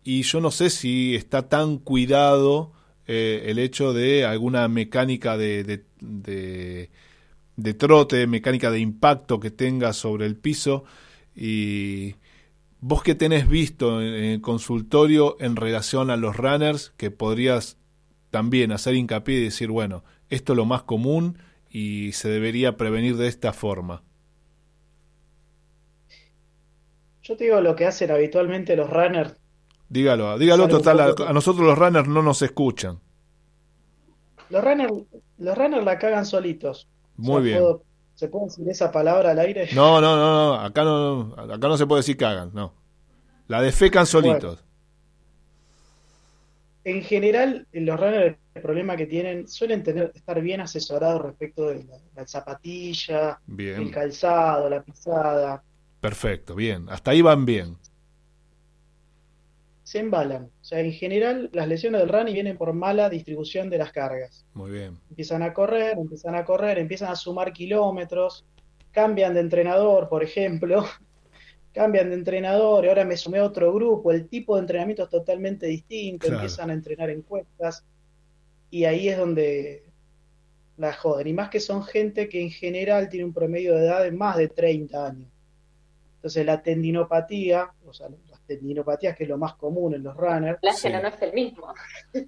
[0.03, 2.71] y yo no sé si está tan cuidado
[3.07, 6.91] eh, el hecho de alguna mecánica de, de, de,
[7.55, 10.83] de trote, mecánica de impacto que tenga sobre el piso
[11.35, 12.13] y
[12.79, 17.77] vos que tenés visto en, el consultorio en relación a los runners que podrías
[18.29, 21.39] también hacer hincapié y decir, bueno, esto es lo más común
[21.71, 24.03] y se debería prevenir de esta forma.
[27.27, 29.35] Yo te digo lo que hacen habitualmente los runners.
[29.89, 32.99] Dígalo, dígalo total, a, nosotros los runners no nos escuchan.
[34.49, 34.93] Los runners,
[35.37, 36.87] los runners la cagan solitos.
[37.17, 37.57] O Muy sea, bien.
[37.59, 37.83] ¿puedo-
[38.15, 39.67] ¿se puede decir esa palabra al aire?
[39.73, 42.73] No, no, no, no, acá no, acá no se puede decir cagan, no.
[43.49, 44.63] La defecan solitos.
[46.85, 51.83] En general, los runners, el problema que tienen, suelen tener, estar bien asesorados respecto de
[51.83, 55.61] la, la zapatilla, el calzado, la pisada.
[56.09, 56.85] Perfecto, bien.
[56.89, 57.77] Hasta ahí van bien.
[59.83, 60.43] se embalan.
[60.61, 64.45] O sea, en general las lesiones del running vienen por mala distribución de las cargas.
[64.53, 64.97] Muy bien.
[65.09, 68.45] Empiezan a correr, empiezan a correr, empiezan a sumar kilómetros,
[68.91, 70.85] cambian de entrenador, por ejemplo,
[71.73, 75.09] cambian de entrenador y ahora me sumé a otro grupo, el tipo de entrenamiento es
[75.09, 76.41] totalmente distinto, Claro.
[76.41, 77.85] empiezan a entrenar en cuestas
[78.69, 79.83] y ahí es donde
[80.75, 81.27] la joden.
[81.27, 84.35] Y más que son gente que en general tiene un promedio de edad de más
[84.35, 85.29] de 30 años.
[86.27, 90.55] Entonces la tendinopatía, o sea, las tendinopatías que es lo más común en los runners,
[90.55, 91.73] El plágeno no es el mismo.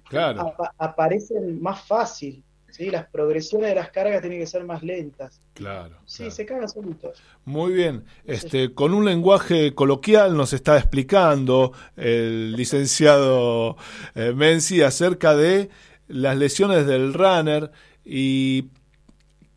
[0.08, 0.40] Claro.
[0.40, 2.42] apa- aparecen más fácil.
[2.70, 2.88] ¿sí?
[2.88, 5.42] Las progresiones de las cargas tienen que ser más lentas.
[5.52, 5.98] Claro.
[6.06, 6.30] Sí, claro.
[6.30, 7.22] se cagan solitos.
[7.44, 8.06] Muy bien.
[8.24, 13.76] Este, con un lenguaje coloquial nos está explicando el licenciado
[14.14, 15.68] eh, Menzi acerca de
[16.08, 17.70] las lesiones del runner
[18.02, 18.70] y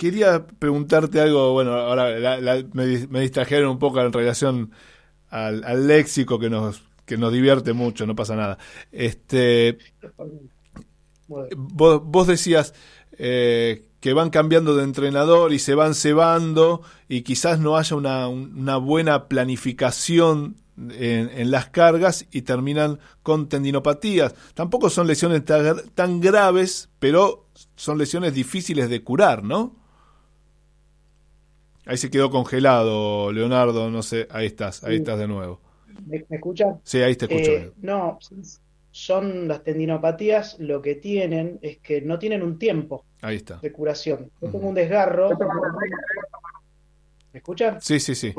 [0.04, 4.72] quería preguntarte algo, bueno, ahora la- la- me, dis- me distrajeron un poco en relación
[5.30, 8.58] al, al léxico que nos que nos divierte mucho, no pasa nada.
[8.92, 9.78] Este,
[11.28, 12.74] Bueno, vos, vos decías
[13.18, 18.28] eh, que van cambiando de entrenador y se van cebando y quizás no haya una,
[18.28, 24.36] una buena planificación en, en las cargas y terminan con tendinopatías.
[24.54, 29.76] Tampoco son lesiones tan, tan graves, pero son lesiones difíciles de curar, ¿no?
[31.86, 34.98] Ahí se quedó congelado, Leonardo, no sé, ahí estás, ahí Sí.
[35.00, 35.60] estás de nuevo.
[36.06, 36.80] ¿Me, me escuchan?
[36.84, 37.52] Sí, ahí te escucho.
[37.52, 38.18] Eh, no,
[38.92, 43.58] son las tendinopatías, lo que tienen es que no tienen un tiempo Ahí está.
[43.58, 44.32] de curación.
[44.42, 45.30] Yo tengo un desgarro.
[47.32, 47.82] ¿Me escuchan?
[47.82, 48.34] Sí, sí, sí.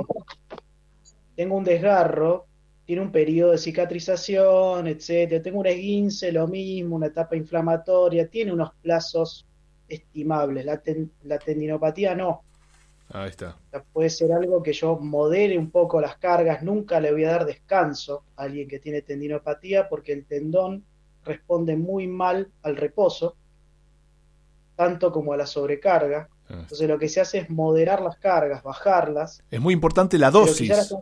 [1.34, 2.46] Tengo un desgarro,
[2.86, 5.42] tiene un periodo de cicatrización, etcétera.
[5.42, 9.44] Tengo un esguince, lo mismo, una etapa inflamatoria, tiene unos plazos
[9.88, 10.64] estimables.
[10.64, 12.42] La, ten- la tendinopatía no.
[13.10, 13.56] Ahí está.
[13.92, 17.44] Puede ser algo que yo modere un poco las cargas, nunca le voy a dar
[17.44, 20.84] descanso a alguien que tiene tendinopatía porque el tendón
[21.24, 23.36] responde muy mal al reposo,
[24.76, 26.28] tanto como a la sobrecarga.
[26.48, 26.58] Ah.
[26.60, 29.42] Entonces lo que se hace es moderar las cargas, bajarlas.
[29.50, 30.94] Es muy importante la dosis.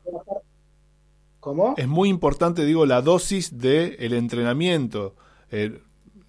[1.41, 1.75] ¿Cómo?
[1.77, 5.17] Es muy importante, digo, la dosis del el entrenamiento.
[5.51, 5.81] Eh,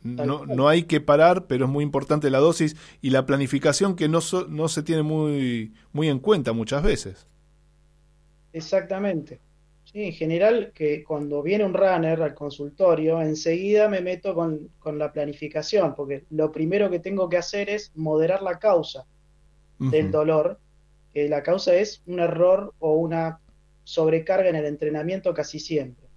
[0.03, 4.09] no, no hay que parar, pero es muy importante la dosis y la planificación que
[4.09, 7.27] no, so- no se tiene muy, muy en cuenta muchas veces.
[8.53, 9.41] Exactamente.
[9.83, 14.97] Sí, en general, que cuando viene un runner al consultorio, enseguida me meto con, con
[14.97, 19.05] la planificación, porque lo primero que tengo que hacer es moderar la causa
[19.89, 20.61] del dolor,
[21.13, 23.41] que la causa es un error o una
[23.83, 26.09] sobrecarga en el entrenamiento casi siempre.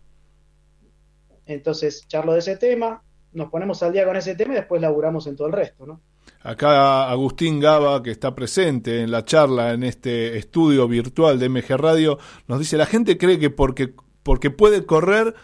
[1.46, 3.02] Entonces, charlo de ese tema,
[3.36, 6.00] nos ponemos al día con ese tema y después laburamos en todo el resto, ¿no?
[6.42, 11.76] Acá Agustín Gaba, que está presente en la charla en este estudio virtual de MG
[11.76, 12.18] Radio,
[12.48, 15.34] nos dice, la gente cree que porque, porque puede correr,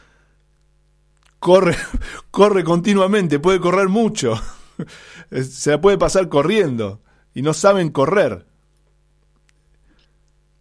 [1.39, 1.77] corre,
[2.31, 4.35] corre continuamente, puede correr mucho.
[5.31, 7.01] Se la puede pasar corriendo
[7.35, 8.47] y no saben correr.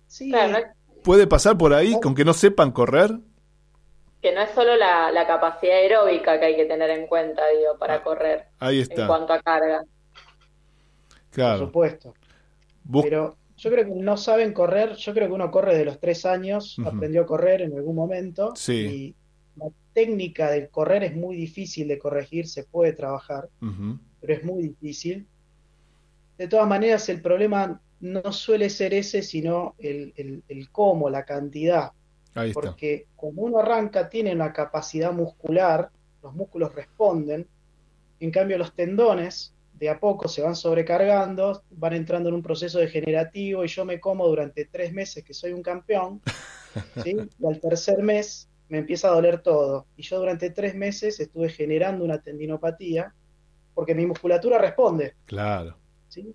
[0.08, 0.32] Sí,
[1.04, 3.20] ¿Puede pasar por ahí con que no sepan correr?
[4.22, 7.78] Que no es solo la, la capacidad aeróbica que hay que tener en cuenta, digo,
[7.80, 9.08] para correr Ahí en está.
[9.08, 9.80] cuanto a carga.
[9.82, 9.90] por
[11.32, 11.60] Claro.
[11.66, 12.14] supuesto.
[12.84, 16.00] Bus- Pero yo creo que no saben correr, yo creo que uno corre de los
[16.00, 18.74] tres años, aprendió a correr en algún momento, Sí.
[19.56, 23.50] y la técnica del correr es muy difícil de corregir, se puede trabajar,
[24.20, 25.28] pero es muy difícil.
[26.38, 31.24] De todas maneras, el problema no suele ser ese, sino el, el, el cómo, la
[31.24, 31.92] cantidad,
[32.36, 32.62] Ahí está.
[32.62, 35.90] porque cuando uno arranca tiene una capacidad muscular,
[36.24, 37.48] los músculos responden,
[38.20, 42.78] en cambio los tendones de a poco se van sobrecargando, van entrando en un proceso
[42.80, 46.22] degenerativo y yo me como durante tres meses que soy un campeón,
[47.04, 47.18] ¿sí?
[47.40, 49.88] y al tercer mes me empieza a doler todo.
[49.98, 53.14] Y yo durante tres meses estuve generando una tendinopatía
[53.74, 55.78] porque mi musculatura responde, Claro.
[56.08, 56.34] ¿sí?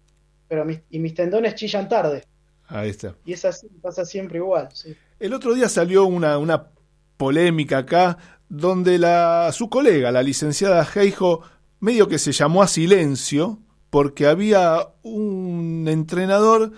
[0.49, 2.25] Pero mis, y mis tendones chillan tarde.
[2.69, 3.15] Ahí está.
[3.25, 4.69] Y es así, pasa siempre igual.
[4.73, 4.97] ¿sí?
[5.19, 6.69] El otro día salió una, una
[7.17, 11.43] polémica acá donde la, su colega, la licenciada Heijo,
[11.81, 13.59] medio que se llamó a silencio
[13.91, 16.73] porque había un entrenador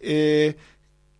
[0.00, 0.56] eh,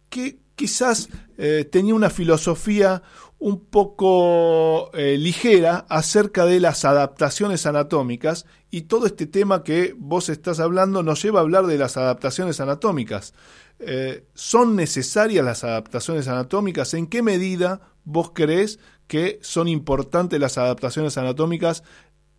[0.08, 3.02] que quizás eh, tenía una filosofía
[3.40, 10.28] un poco eh, ligera acerca de las adaptaciones anatómicas y todo este tema que vos
[10.28, 13.32] estás hablando nos lleva a hablar de las adaptaciones anatómicas.
[13.78, 16.92] Eh, ¿Son necesarias las adaptaciones anatómicas?
[16.92, 21.82] ¿En qué medida vos crees que son importantes las adaptaciones anatómicas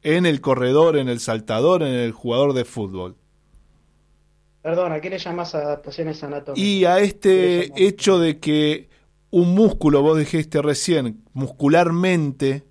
[0.04, 3.16] en el corredor, en el saltador, en el jugador de fútbol?
[4.62, 6.64] Perdón, ¿a qué le llamas adaptaciones anatómicas?
[6.64, 8.91] Y a ¿Qué le este hecho de que
[9.32, 12.66] un músculo, vos dijiste recién, muscularmente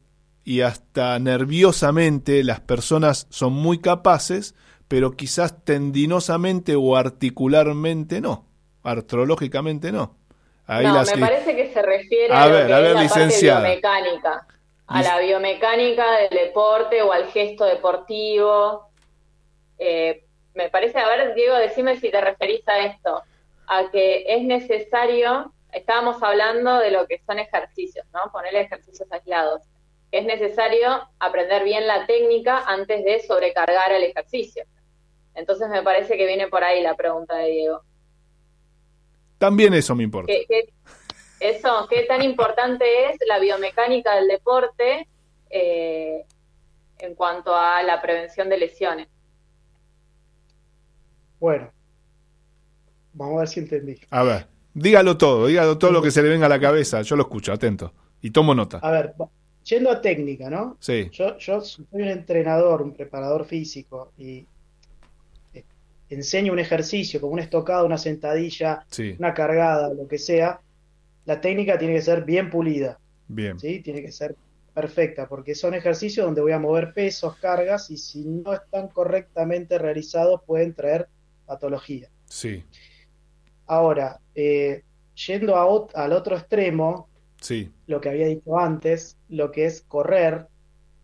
[0.44, 4.54] y hasta nerviosamente las personas son muy capaces,
[4.88, 8.46] pero quizás tendinosamente o articularmente no,
[8.82, 10.16] artrológicamente no.
[10.66, 13.02] Ahí no, me parece que se refiere A a, lo ver, que a es la
[13.02, 13.60] licenciada.
[13.62, 14.46] parte biomecánica,
[14.86, 18.88] a la biomecánica del deporte o al gesto deportivo.
[19.78, 23.22] Eh, me parece, a ver, Diego, decime si te referís a esto,
[23.66, 28.30] a que es necesario, estábamos hablando de lo que son ejercicios, ¿no?
[28.32, 29.62] Ponerle ejercicios aislados.
[30.12, 34.64] Es necesario aprender bien la técnica antes de sobrecargar el ejercicio.
[35.34, 37.82] Entonces me parece que viene por ahí la pregunta de Diego.
[39.38, 40.32] También eso me importa.
[40.32, 40.72] ¿Qué, qué-
[41.40, 45.08] eso, qué tan importante es la biomecánica del deporte
[45.48, 46.26] eh,
[46.98, 49.08] en cuanto a la prevención de lesiones?
[51.38, 51.72] Bueno,
[53.14, 53.98] vamos a ver si entendí.
[54.10, 57.16] A ver, dígalo todo, dígalo todo lo que se le venga a la cabeza, yo
[57.16, 57.92] lo escucho, atento.
[58.22, 58.78] Y tomo nota.
[58.78, 59.14] A ver,
[59.64, 60.76] yendo a técnica, ¿no?
[60.80, 64.46] Sí, Yo, yo soy un entrenador, un preparador físico y
[65.54, 65.64] eh,
[66.10, 70.60] enseño un ejercicio como una estocada, una sentadilla, sí, una cargada, lo que sea.
[71.24, 72.98] La técnica tiene que ser bien pulida,
[73.28, 73.58] bien.
[73.58, 73.80] ¿sí?
[73.80, 74.36] Tiene que ser
[74.74, 79.78] perfecta, porque son ejercicios donde voy a mover pesos, cargas, y si no están correctamente
[79.78, 81.08] realizados pueden traer
[81.46, 82.08] patología.
[82.26, 82.62] Sí,
[83.74, 84.82] Ahora, eh,
[85.14, 87.08] yendo a ot- al otro extremo,
[87.40, 90.48] sí, lo que había dicho antes, lo que es correr,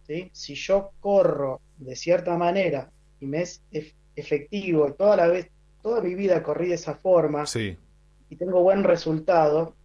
[0.04, 0.30] ¿sí?
[0.32, 2.90] Si yo corro de cierta manera
[3.20, 5.48] y me es ef- efectivo, toda la vez,
[5.80, 7.76] toda mi vida corrí de esa forma sí,
[8.30, 9.76] y tengo buen resultado,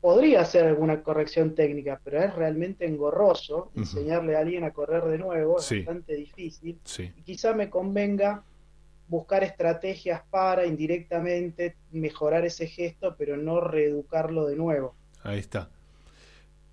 [0.00, 5.18] podría hacer alguna corrección técnica, pero es realmente engorroso enseñarle a alguien a correr de
[5.18, 5.78] nuevo, es Sí.
[5.80, 7.12] bastante difícil sí.
[7.16, 8.42] y quizá me convenga
[9.08, 14.94] buscar estrategias para indirectamente mejorar ese gesto, pero no reeducarlo de nuevo.
[15.22, 15.70] Ahí está.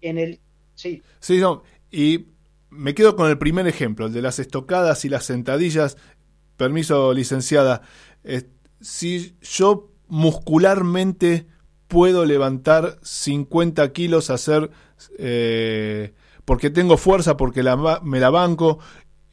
[0.01, 0.39] En el,
[0.75, 2.25] sí, Sí, no, y
[2.69, 5.97] me quedo con el primer ejemplo, el de las estocadas y las sentadillas.
[6.57, 7.81] Permiso, licenciada.
[8.23, 8.43] Eh,
[8.79, 11.47] si yo muscularmente
[11.87, 14.71] puedo levantar 50 kilos, hacer,
[15.17, 16.13] eh,
[16.45, 18.79] porque tengo fuerza, porque la, me la banco,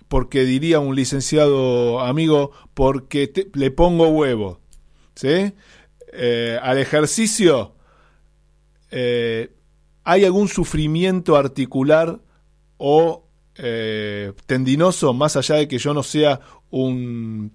[0.08, 4.60] porque diría un licenciado amigo, porque te- le pongo huevo.
[5.14, 5.52] ¿Sí?
[6.12, 7.74] Eh, al ejercicio,
[8.90, 9.50] eh,
[10.04, 12.20] ¿hay algún sufrimiento articular
[12.78, 13.24] o
[13.56, 16.40] eh, tendinoso, más allá de que yo no sea
[16.70, 17.52] un,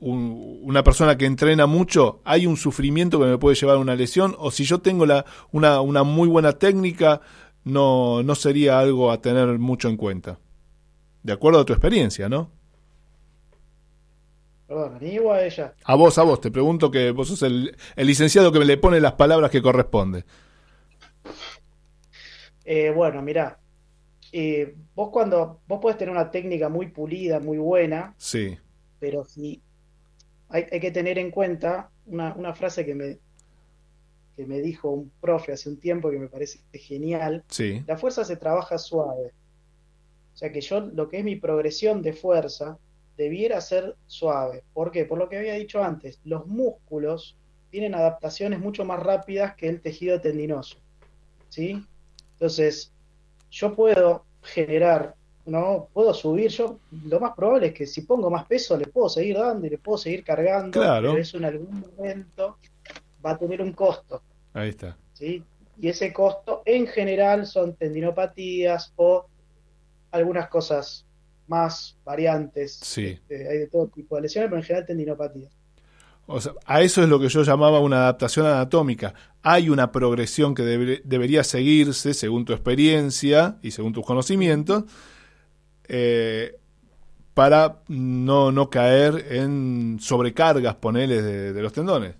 [0.00, 2.20] un- una persona que entrena mucho?
[2.24, 4.34] ¿Hay un sufrimiento que me puede llevar a una lesión?
[4.38, 7.20] ¿O si yo tengo la, una, una muy buena técnica,
[7.64, 10.38] no, no sería algo a tener mucho en cuenta?
[11.22, 12.50] De acuerdo a tu experiencia, ¿no?
[14.72, 15.74] perdón, ni o a ella.
[15.84, 18.78] A vos, a vos, te pregunto que vos sos el, el licenciado que me le
[18.78, 20.24] pone las palabras que corresponde.
[22.64, 23.58] Eh, bueno, mirá,
[24.32, 28.56] eh, vos cuando, vos podés tener una técnica muy pulida, muy buena, Sí,
[28.98, 29.60] pero si
[30.48, 33.18] hay, hay que tener en cuenta una, una frase que me,
[34.36, 38.24] que me dijo un profe hace un tiempo que me parece genial, sí, la fuerza
[38.24, 39.32] se trabaja suave.
[40.32, 42.78] O sea que yo lo que es mi progresión de fuerza
[43.16, 44.62] debiera ser suave.
[44.72, 45.04] ¿Por qué?
[45.04, 47.36] Por lo que había dicho antes, los músculos
[47.70, 50.78] tienen adaptaciones mucho más rápidas que el tejido tendinoso.
[51.48, 51.82] ¿Sí?
[52.34, 52.92] Entonces,
[53.50, 55.14] yo puedo generar,
[55.46, 55.88] ¿no?
[55.92, 59.36] Puedo subir, yo lo más probable es que si pongo más peso le puedo seguir
[59.38, 61.10] dando y le puedo seguir cargando, Claro.
[61.10, 62.56] pero eso en algún momento
[63.24, 64.22] va a tener un costo.
[64.54, 64.96] ahí está.
[65.12, 65.44] ¿sí?
[65.78, 69.26] Y ese costo en general son tendinopatías o
[70.12, 71.06] algunas cosas
[71.48, 72.78] más variantes.
[72.82, 73.06] Sí.
[73.06, 75.52] Este, hay de todo tipo de lesiones, pero en general tendinopatías.
[76.26, 79.12] O sea, a eso es lo que yo llamaba una adaptación anatómica.
[79.42, 84.84] Hay una progresión que debe- debería seguirse según tu experiencia y según tus conocimientos
[85.88, 86.56] eh,
[87.34, 92.14] para no, no caer en sobrecargas, ponele, de, de los tendones.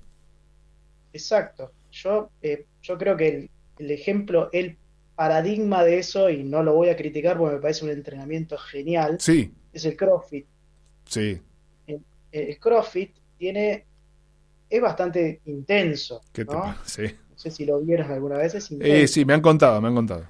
[1.13, 1.71] Exacto.
[1.93, 4.79] Yo, eh, yo creo que el, el ejemplo, el
[5.15, 9.17] paradigma de eso, y no lo voy a criticar porque me parece un entrenamiento genial,
[9.21, 10.47] Sí, es el CrossFit.
[11.05, 11.41] sí,
[11.87, 12.03] El,
[12.33, 13.85] el CrossFit tiene,
[14.71, 16.61] es bastante intenso, ¿qué te ¿no?
[16.63, 17.03] pa- sí.
[17.31, 19.95] No sé si lo vieron alguna vez, es Eh, sí, me han contado, me han
[19.95, 20.27] contado.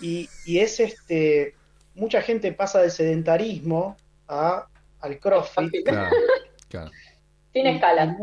[0.00, 1.54] Y, y es este,
[1.94, 3.96] mucha gente pasa del sedentarismo
[4.28, 4.66] a,
[5.00, 5.84] al CrossFit.
[5.84, 6.16] Claro,
[6.68, 6.90] claro.
[7.52, 8.16] Sin escalas.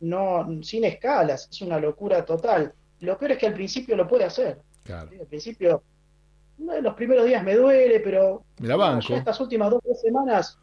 [0.00, 2.72] no- sin escalas, es una locura total.
[3.00, 4.58] Lo peor es que al principio lo puede hacer.
[4.90, 5.10] Claro.
[5.20, 5.82] Al principio,
[6.58, 9.08] uno de los primeros días me duele, pero Me la banco.
[9.08, 10.58] ya estas últimas dos tres semanas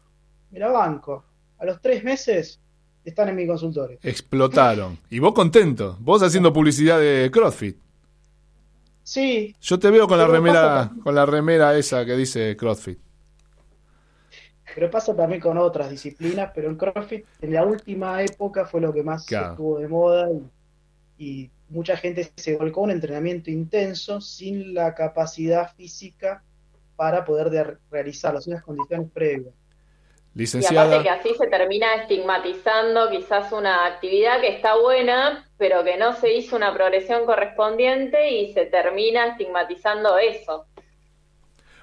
[0.50, 1.24] me la banco.
[1.58, 2.60] A los tres meses
[3.04, 3.98] están en mi consultorio.
[4.02, 4.98] Explotaron.
[5.10, 5.96] Y vos contento.
[6.00, 7.76] Vos haciendo publicidad de CrossFit.
[9.02, 12.98] Sí, Yo te veo con la remera, con la remera esa que dice CrossFit.
[14.74, 18.92] pero pasa también con otras disciplinas, pero en CrossFit en la última época fue lo
[18.92, 19.52] que más Claro.
[19.52, 20.28] estuvo de moda
[21.18, 26.42] y, y mucha gente se volcó a un entrenamiento intenso sin la capacidad física
[26.96, 29.54] para poder de- realizarlo, sin las condiciones previas.
[30.34, 30.82] Y Licenciada.
[30.84, 36.14] aparte que así se termina estigmatizando quizás una actividad que está buena, pero que no
[36.14, 40.66] se hizo una progresión correspondiente y se termina estigmatizando eso.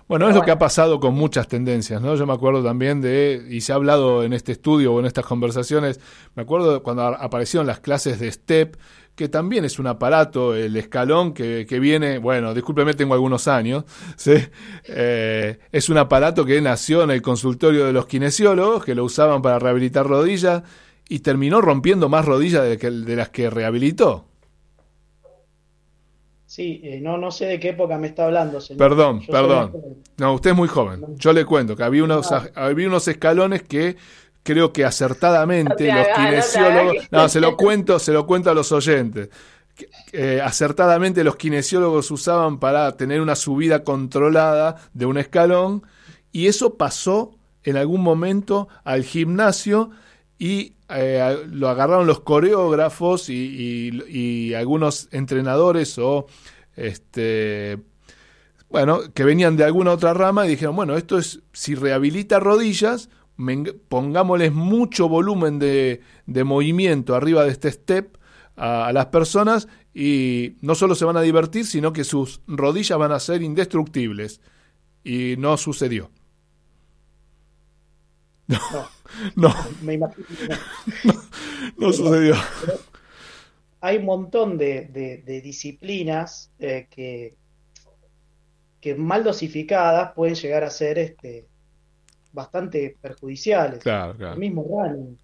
[0.08, 2.16] Bueno, es lo que ha pasado con muchas tendencias, ¿no?
[2.16, 5.26] Yo me acuerdo también de, y se ha hablado en este estudio o en estas
[5.26, 6.00] conversaciones,
[6.36, 8.76] me acuerdo de cuando aparecieron las clases de STEP,
[9.16, 13.86] que también es un aparato, el escalón que, que viene, bueno, discúlpeme, tengo algunos años,
[14.18, 14.34] ¿sí?
[14.88, 19.41] Eh, es un aparato que nació en el consultorio de los kinesiólogos, que lo usaban
[19.41, 20.63] para rehabilitar rodillas,
[21.07, 24.26] y terminó rompiendo más rodillas de, que- de las que rehabilitó.
[26.47, 28.78] Sí, eh, no, no sé de qué época me está hablando, señor.
[28.78, 29.72] Perdón, Yo perdón.
[30.18, 31.03] No, usted es muy joven.
[31.18, 32.47] Yo le cuento que había unos, Ah.
[32.55, 33.97] había unos escalones que
[34.46, 36.96] creo que acertadamente los no kinesiólogos.
[37.12, 39.30] No, se lo cuento, se lo cuento a los oyentes.
[40.14, 45.84] Eh, acertadamente los kinesiólogos usaban para tener una subida controlada de un escalón
[46.32, 49.89] y eso pasó en algún momento al gimnasio
[50.39, 54.18] y eh, lo agarraron los coreógrafos y, y-
[54.50, 56.28] y algunos entrenadores o
[56.76, 57.80] este
[58.70, 63.10] bueno, que venían de alguna otra rama y dijeron, bueno, esto es, si rehabilita rodillas,
[63.90, 68.18] pongámosles mucho volumen de, de movimiento arriba de este step
[68.56, 72.98] a, a las personas y no solo se van a divertir, sino que sus rodillas
[72.98, 74.42] van a ser indestructibles.
[75.04, 76.10] Y no sucedió.
[78.48, 80.28] No, no, Me imagino.
[81.06, 81.14] no.
[81.78, 82.36] no sucedió.
[83.82, 87.36] hay un montón de, de- de disciplinas eh, que,
[88.82, 91.48] que mal dosificadas pueden llegar a ser este,
[92.36, 93.80] bastante perjudiciales.
[93.80, 94.36] Claro, El claro.
[94.38, 95.18] mismo running,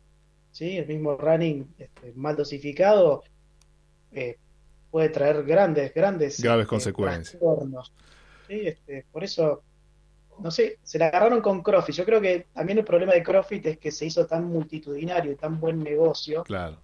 [0.52, 0.78] ¿sí?
[0.78, 3.24] El mismo running este, mal dosificado
[4.12, 4.38] eh,
[4.90, 7.42] puede traer grandes, grandes Graves este, consecuencias.
[8.48, 9.64] Este, por eso,
[10.40, 11.96] no sé, se la agarraron con CrossFit.
[11.96, 15.36] Yo creo que también el problema de CrossFit es que se hizo tan multitudinario y
[15.36, 16.78] tan buen negocio Claro.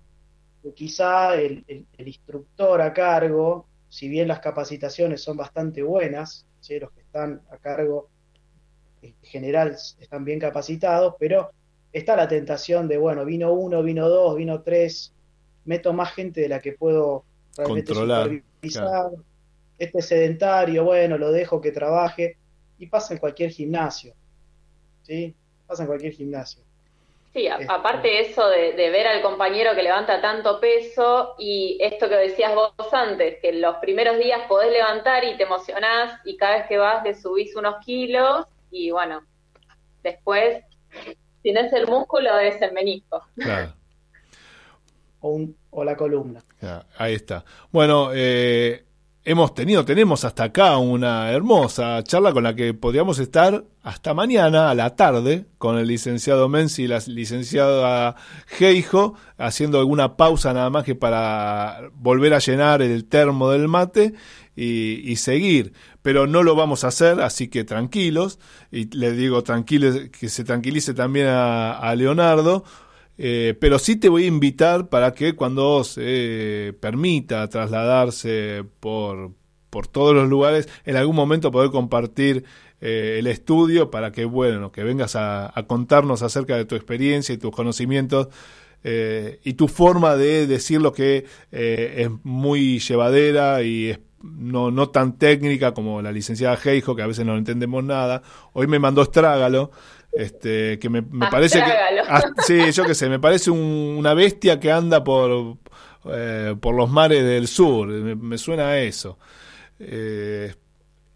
[0.63, 6.45] que quizá el, el- el instructor a cargo, si bien las capacitaciones son bastante buenas,
[6.61, 6.79] ¿sí?
[6.79, 8.09] los que están a cargo
[9.01, 11.51] en general están bien capacitados, pero
[11.91, 15.13] está la tentación de, bueno, vino uno, vino dos, vino tres,
[15.65, 17.25] meto más gente de la que puedo
[17.55, 19.11] realmente Controlar, supervisar,
[19.77, 22.37] este sedentario, bueno, lo dejo que trabaje,
[22.77, 24.13] y pasa en cualquier gimnasio,
[25.03, 25.35] ¿sí?
[25.65, 26.63] Pasa en cualquier gimnasio.
[27.33, 31.77] Sí, a- Este- aparte eso de, de ver al compañero que levanta tanto peso y
[31.81, 36.37] esto que decías vos antes, que los primeros días podés levantar y te emocionás y
[36.37, 39.21] cada vez que vas le subís unos kilos y bueno,
[40.03, 40.63] después
[41.43, 43.21] si no es el músculo es el menisco.
[43.35, 43.73] Claro.
[45.19, 46.43] O, un- o la columna.
[46.61, 47.43] Ya, ahí está.
[47.71, 48.85] Bueno, eh,
[49.23, 54.69] hemos tenido, tenemos hasta acá una hermosa charla con la que podríamos estar hasta mañana
[54.69, 58.15] a la tarde con el licenciado Menzi y la licenciada
[58.45, 64.13] Geijo, haciendo alguna pausa nada más que para volver a llenar el termo del mate
[64.57, 65.73] y, seguir.
[66.01, 68.39] Pero no lo vamos a hacer, así que tranquilos.
[68.71, 72.63] Y le digo tranquiles, que se tranquilice también a, Leonardo.
[73.19, 79.31] Eh, pero sí te voy a invitar para que cuando se permita trasladarse por,
[79.69, 82.45] por todos los lugares, en algún momento poder compartir
[82.79, 87.37] eh, el estudio para que, bueno, que vengas a, contarnos acerca de tu experiencia y
[87.37, 88.27] tus conocimientos
[88.83, 94.71] eh, y tu forma de decir lo que eh, es muy llevadera y es no,
[94.71, 98.21] no tan técnica como la licenciada Geijo, que a veces no entendemos nada.
[98.53, 99.71] Hoy me mandó Estrágalo,
[100.11, 101.71] este, que me, me parece que...
[102.09, 105.57] Ah, sí, yo qué sé, me parece un- una bestia que anda por,
[106.05, 109.17] eh, por los mares del sur, me, me suena a eso.
[109.79, 110.53] Eh,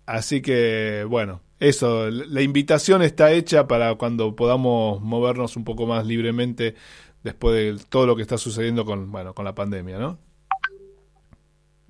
[0.06, 6.06] así que, bueno, eso, la invitación está hecha para cuando podamos movernos un poco más
[6.06, 6.76] libremente
[7.24, 10.18] después de todo lo que está sucediendo con, bueno, con la pandemia, ¿no?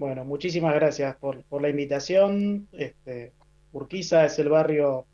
[0.02, 2.68] Bueno, muchísimas gracias por, por la invitación.
[2.74, 3.34] Este,
[3.72, 5.06] Urquiza es el barrio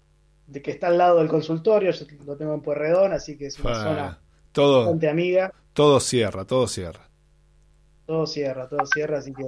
[0.45, 3.59] de que está al lado del consultorio, yo lo tengo en Pueyrredón, así que es
[3.59, 4.21] una Ah, zona
[4.51, 5.51] todo, bastante amiga.
[5.73, 7.09] todo cierra, todo cierra.
[8.05, 9.43] Todo cierra, todo cierra, así que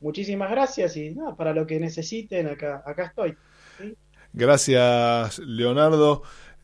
[0.00, 3.38] muchísimas gracias y nada, para lo que necesiten, acá, acá estoy.
[3.78, 3.96] ¿sí?
[4.32, 6.22] Gracias, Leonardo.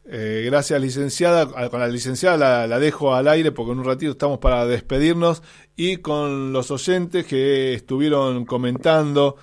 [0.08, 1.48] Eh, gracias, licenciada.
[1.56, 5.42] Ah, Con la licenciada la, dejo al aire porque en un ratito estamos para despedirnos.
[5.76, 9.36] Y con los oyentes que estuvieron comentando.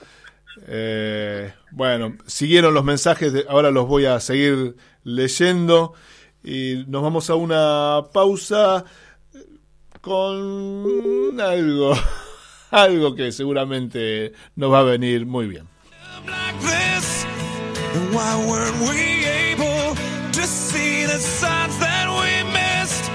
[0.68, 5.94] eh, bueno, siguieron los mensajes, ahora los voy a seguir leyendo.
[6.44, 8.86] Y nos vamos a una pausa
[10.02, 11.94] con algo,
[12.72, 15.68] algo que seguramente nos va a venir muy bien.
[21.14, 23.06] The signs that we missed?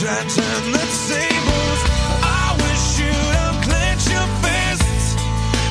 [0.00, 1.80] Try to turn the tables.
[2.42, 5.14] I wish you'd unclench your fists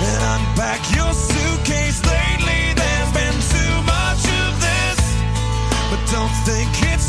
[0.07, 1.99] and unpack your suitcase.
[2.07, 4.99] Lately, there's been too much of this,
[5.91, 7.02] but don't think it's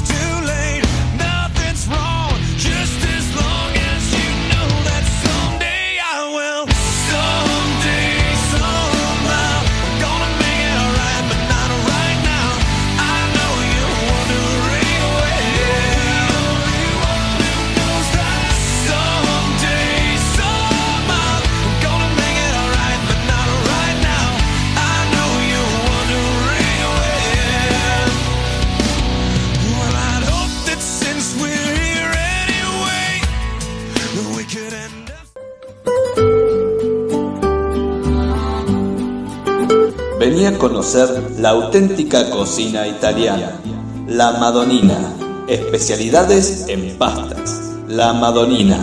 [40.34, 43.60] Conocer la auténtica cocina italiana.
[44.08, 45.14] La Madonina.
[45.46, 47.76] Especialidades en pastas.
[47.86, 48.78] La Madonina.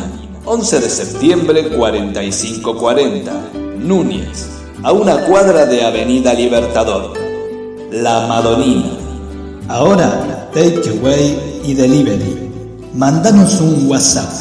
[0.45, 3.33] 11 de septiembre 4540.
[3.79, 4.47] Núñez.
[4.81, 7.15] A una cuadra de Avenida Libertador.
[7.91, 8.91] La Madonina.
[9.67, 12.49] Ahora, takeaway y delivery.
[12.93, 14.31] Mandanos un WhatsApp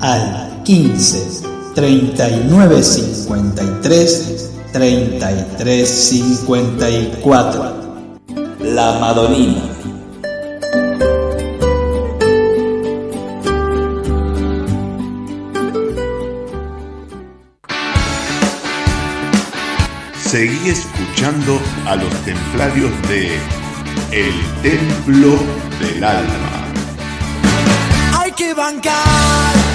[0.00, 1.44] al 15
[1.74, 7.74] 39 53 33 54.
[8.60, 9.62] La Madonina.
[20.28, 23.38] Seguí escuchando a los templarios de
[24.12, 25.38] El Templo
[25.80, 26.66] del Alma.
[28.18, 29.67] Hay que bancar.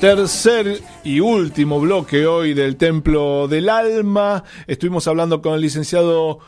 [0.00, 4.44] Tercer y último bloque hoy del Templo del Alma.
[4.68, 6.38] Estuvimos hablando con el licenciado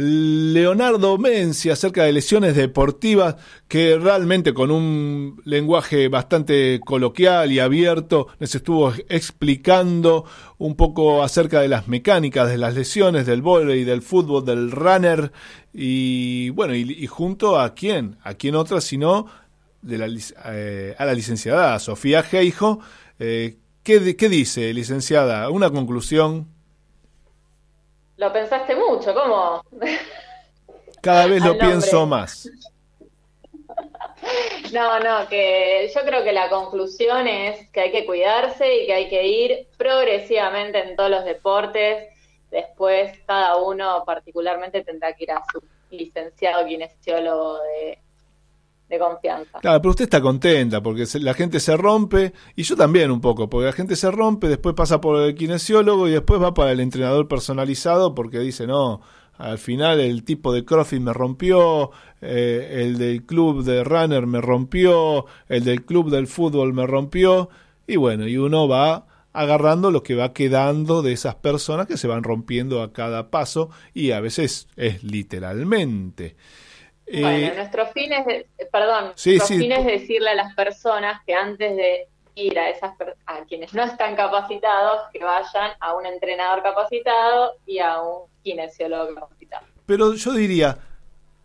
[0.00, 3.34] Leonardo Menzi acerca de lesiones deportivas
[3.66, 10.24] que realmente con un lenguaje bastante coloquial y abierto nos estuvo explicando
[10.56, 15.32] un poco acerca de las mecánicas de las lesiones del vóley, del fútbol, del runner
[15.74, 19.26] y bueno, y, junto a quién, a quién otra sino
[19.82, 20.06] de la,
[20.52, 22.78] eh, a la licenciada Sofía Geijo.
[23.18, 25.50] Eh, ¿qué, ¿Qué dice, licenciada?
[25.50, 26.56] Una conclusión.
[28.18, 29.62] Lo pensaste mucho, ¿cómo?
[31.00, 32.48] Cada vez lo pienso más.
[34.72, 38.92] No, no, que yo creo que la conclusión es que hay que cuidarse y que
[38.92, 42.08] hay que ir progresivamente en todos los deportes.
[42.50, 47.98] Después cada uno particularmente tendrá que ir a su licenciado kinesiólogo de,
[48.88, 49.58] de confianza.
[49.60, 53.48] Claro, pero usted está contenta porque la gente se rompe, y yo también un poco,
[53.48, 56.80] porque la gente se rompe, después pasa por el kinesiólogo y después va para el
[56.80, 59.00] entrenador personalizado porque dice, no,
[59.36, 64.40] al final el tipo de CrossFit me rompió, eh, el del club de runner me
[64.40, 67.50] rompió, el del club del fútbol me rompió,
[67.86, 72.08] y bueno, y uno va agarrando lo que va quedando de esas personas que se
[72.08, 76.34] van rompiendo a cada paso y a veces es literalmente.
[77.10, 79.58] Eh, Bueno, nuestro fin es, eh, perdón, Sí, nuestro sí.
[79.62, 82.92] fin es decirle a las personas que antes de ir a esas
[83.26, 89.14] a quienes no están capacitados, que vayan a un entrenador capacitado y a un kinesiólogo
[89.14, 89.66] capacitado.
[89.86, 90.78] Pero yo diría,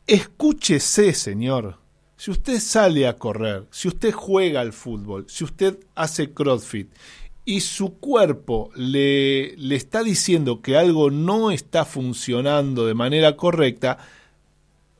[0.05, 1.77] escúchese, señor.
[2.15, 6.93] Si usted sale a correr, si usted juega al fútbol, si usted hace CrossFit
[7.43, 13.97] y su cuerpo le, le está diciendo que algo no está funcionando de manera correcta,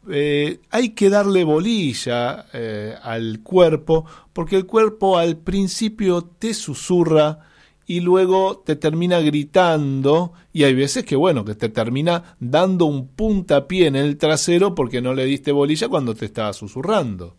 [0.10, 7.40] eh, hay que darle bolilla eh, al cuerpo, porque el cuerpo al principio te susurra
[7.86, 13.08] y luego te termina gritando y hay veces que bueno, que te termina dando un
[13.10, 17.36] puntapié en el trasero porque no le diste bolilla cuando te estaba susurrando.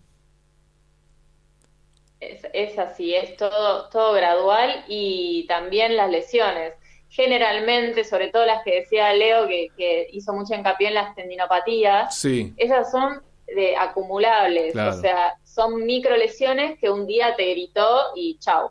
[2.20, 6.74] Es, es así, es todo, todo gradual y también las lesiones.
[7.14, 12.12] Generalmente, sobre todo las que decía Leo, que, que hizo mucho hincapié en las tendinopatías,
[12.18, 12.52] Sí.
[12.56, 14.96] esas son de acumulables, Claro.
[14.96, 17.86] o sea, son micro lesiones que un día te gritó
[18.16, 18.70] y chau.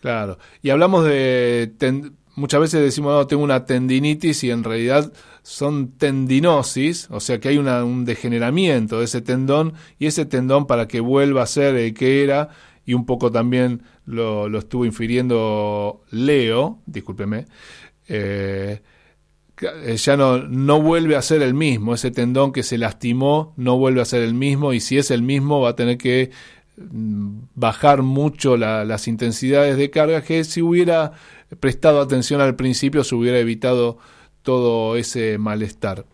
[0.00, 0.36] Claro.
[0.60, 1.72] Y hablamos de.
[1.78, 5.10] ten- muchas veces decimos, no, tengo una tendinitis y en realidad
[5.42, 10.66] son tendinosis, o sea que hay una- un degeneramiento de ese tendón y ese tendón
[10.66, 12.50] para que vuelva a ser el que era,
[12.86, 17.44] y un poco también lo, lo estuvo infiriendo Leo, discúlpeme,
[18.08, 18.80] eh,
[19.96, 24.02] ya no, no vuelve a ser el mismo, ese tendón que se lastimó no vuelve
[24.02, 26.30] a ser el mismo y si es el mismo va a tener que
[26.76, 31.12] mm, bajar mucho la- las intensidades de carga que si hubiera
[31.58, 33.96] prestado atención al principio se hubiera evitado
[34.42, 36.04] todo ese malestar.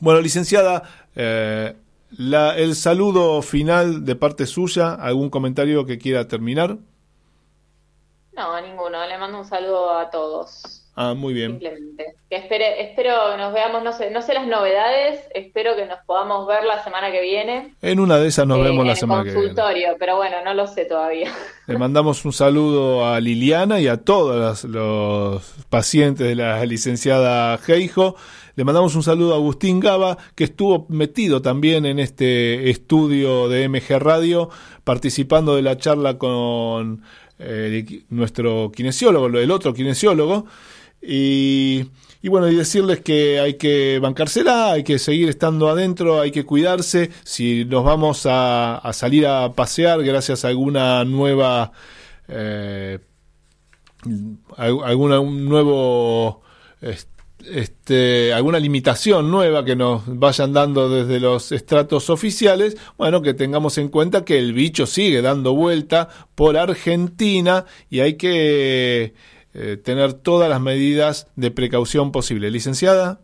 [0.00, 0.82] Bueno, licenciada,
[1.16, 1.74] eh,
[2.18, 6.76] la- el saludo final de parte suya, ¿algún comentario que quiera terminar?
[8.34, 10.78] No, ninguno, le mando un saludo a todos.
[10.94, 11.52] Ah, muy bien.
[11.52, 12.14] Simplemente.
[12.28, 15.98] Que espere, espero que nos veamos, no sé, no sé las novedades, espero que nos
[16.06, 17.74] podamos ver la semana que viene.
[17.80, 19.46] En una de esas nos eh, vemos en la el semana que viene.
[19.48, 21.30] consultorio, pero bueno, no lo sé todavía.
[21.66, 27.56] Le mandamos un saludo a Liliana y a todos los, los pacientes de la licenciada
[27.58, 28.16] Geijo.
[28.54, 33.68] Le mandamos un saludo a Agustín Gaba, que estuvo metido también en este estudio de
[33.68, 34.50] MG Radio,
[34.84, 37.02] participando de la charla con
[37.38, 40.46] eh, nuestro kinesiólogo, el otro kinesiólogo.
[41.04, 41.82] Y,
[42.28, 47.10] bueno, y decirles que hay que bancársela, hay que seguir estando adentro, hay que cuidarse.
[47.24, 51.72] Si nos vamos a, salir a pasear gracias a alguna nueva,
[52.28, 53.00] eh,
[54.56, 56.42] al- alguna, un nuevo,
[56.80, 57.08] est-
[57.50, 63.78] este, alguna limitación nueva que nos vayan dando desde los estratos oficiales, bueno, que tengamos
[63.78, 69.14] en cuenta que el bicho sigue dando vuelta por Argentina y hay que
[69.54, 72.50] eh, tener todas las medidas de precaución posible.
[72.50, 73.20] Licenciada.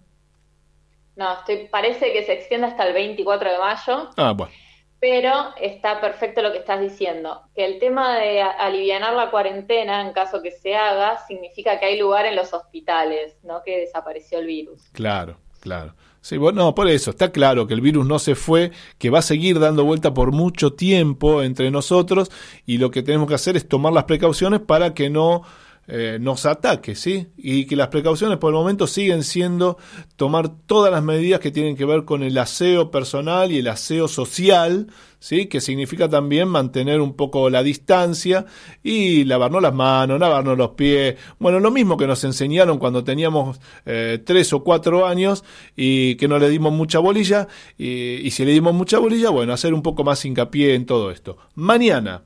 [1.17, 4.53] No, estoy, parece que se extiende hasta el 24 de mayo, Ah, bueno.
[5.01, 7.43] Pero está perfecto lo que estás diciendo.
[7.55, 11.87] Que el tema de a- alivianar la cuarentena, en caso que se haga, significa que
[11.87, 14.89] hay lugar en los hospitales, no que desapareció el virus.
[14.93, 15.95] Claro, claro.
[16.21, 19.21] Sí, bueno, no, por eso, está claro que el virus no se fue, que va
[19.21, 22.31] a seguir dando vuelta por mucho tiempo entre nosotros
[22.67, 25.43] y lo que tenemos que hacer es tomar las precauciones para que no
[25.91, 27.29] eh, nos ataque, ¿sí?
[27.39, 29.79] Y que las precauciones por el momento siguen siendo
[30.17, 34.07] tomar todas las medidas que tienen que ver con el aseo personal y el aseo
[34.07, 35.47] social, ¿sí?
[35.47, 38.45] Que significa también mantener un poco la distancia
[38.83, 41.17] y lavarnos las manos, lavarnos los pies.
[41.39, 45.43] Bueno, lo mismo que nos enseñaron cuando teníamos eh, tres o cuatro años
[45.75, 47.49] y que no le dimos mucha bolilla.
[47.79, 51.11] Y, y si le dimos mucha bolilla, bueno, hacer un poco más hincapié en todo
[51.11, 51.39] esto.
[51.55, 52.25] Mañana,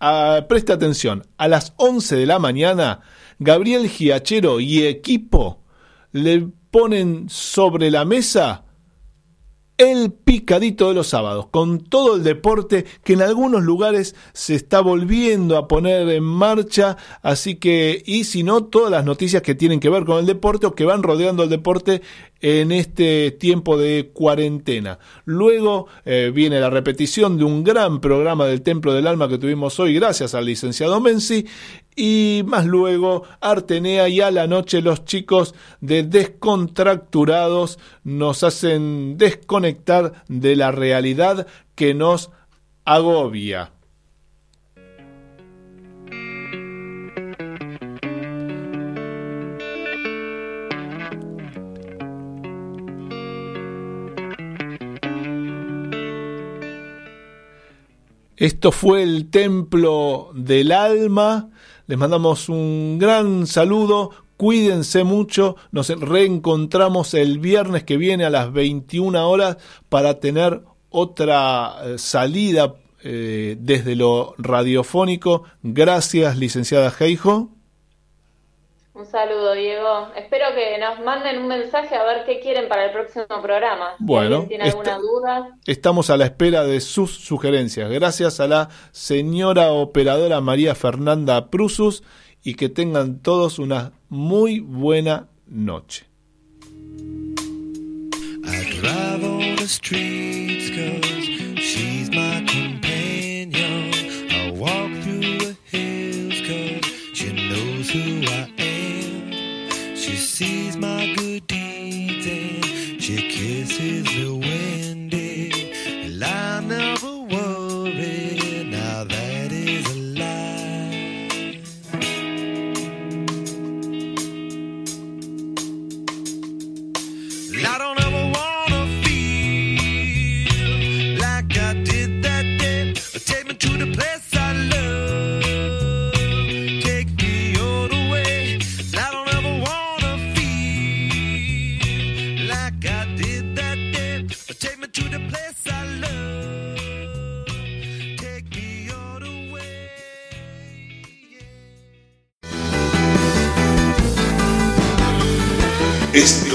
[0.00, 3.00] Ah, preste atención, a las 11 de la mañana,
[3.40, 5.64] Gabriel Giachero y equipo
[6.12, 8.64] le ponen sobre la mesa
[9.78, 14.80] el picadito de los sábados, con todo el deporte que en algunos lugares se está
[14.80, 19.78] volviendo a poner en marcha, así que, y si no, todas las noticias que tienen
[19.78, 22.02] que ver con el deporte o que van rodeando el deporte
[22.40, 24.98] en este tiempo de cuarentena.
[25.24, 29.78] Luego eh, viene la repetición de un gran programa del Templo del Alma que tuvimos
[29.80, 31.46] hoy gracias al licenciado Menzi
[31.98, 40.24] y más luego Artenea y a la noche los chicos de Descontracturados nos hacen desconectar
[40.28, 42.30] de la realidad que nos
[42.84, 43.72] agobia.
[58.36, 61.50] Esto fue el Templo del Alma.
[61.88, 64.10] Les mandamos un gran saludo.
[64.36, 65.56] Cuídense mucho.
[65.72, 69.56] Nos reencontramos el viernes que viene a las 21 horas
[69.88, 70.60] para tener
[70.90, 75.44] otra eh, salida eh, desde lo radiofónico.
[75.62, 77.57] Gracias, licenciada Geijo.
[78.98, 80.08] Un saludo, Diego.
[80.16, 83.90] Espero que nos manden un mensaje a ver qué quieren para el próximo programa.
[84.00, 87.88] Bueno, alguien tiene alguna esta- duda, Estamos a la espera de sus sugerencias.
[87.90, 92.02] Gracias a la señora operadora María Fernanda Prusus
[92.42, 96.06] y que tengan todos una muy buena noche.
[98.50, 98.88] I
[110.38, 111.77] sees my good deeds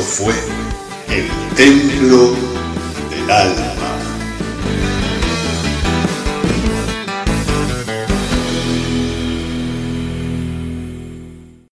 [0.04, 0.34] fue
[1.10, 2.36] el Templo
[3.10, 3.83] del Alma.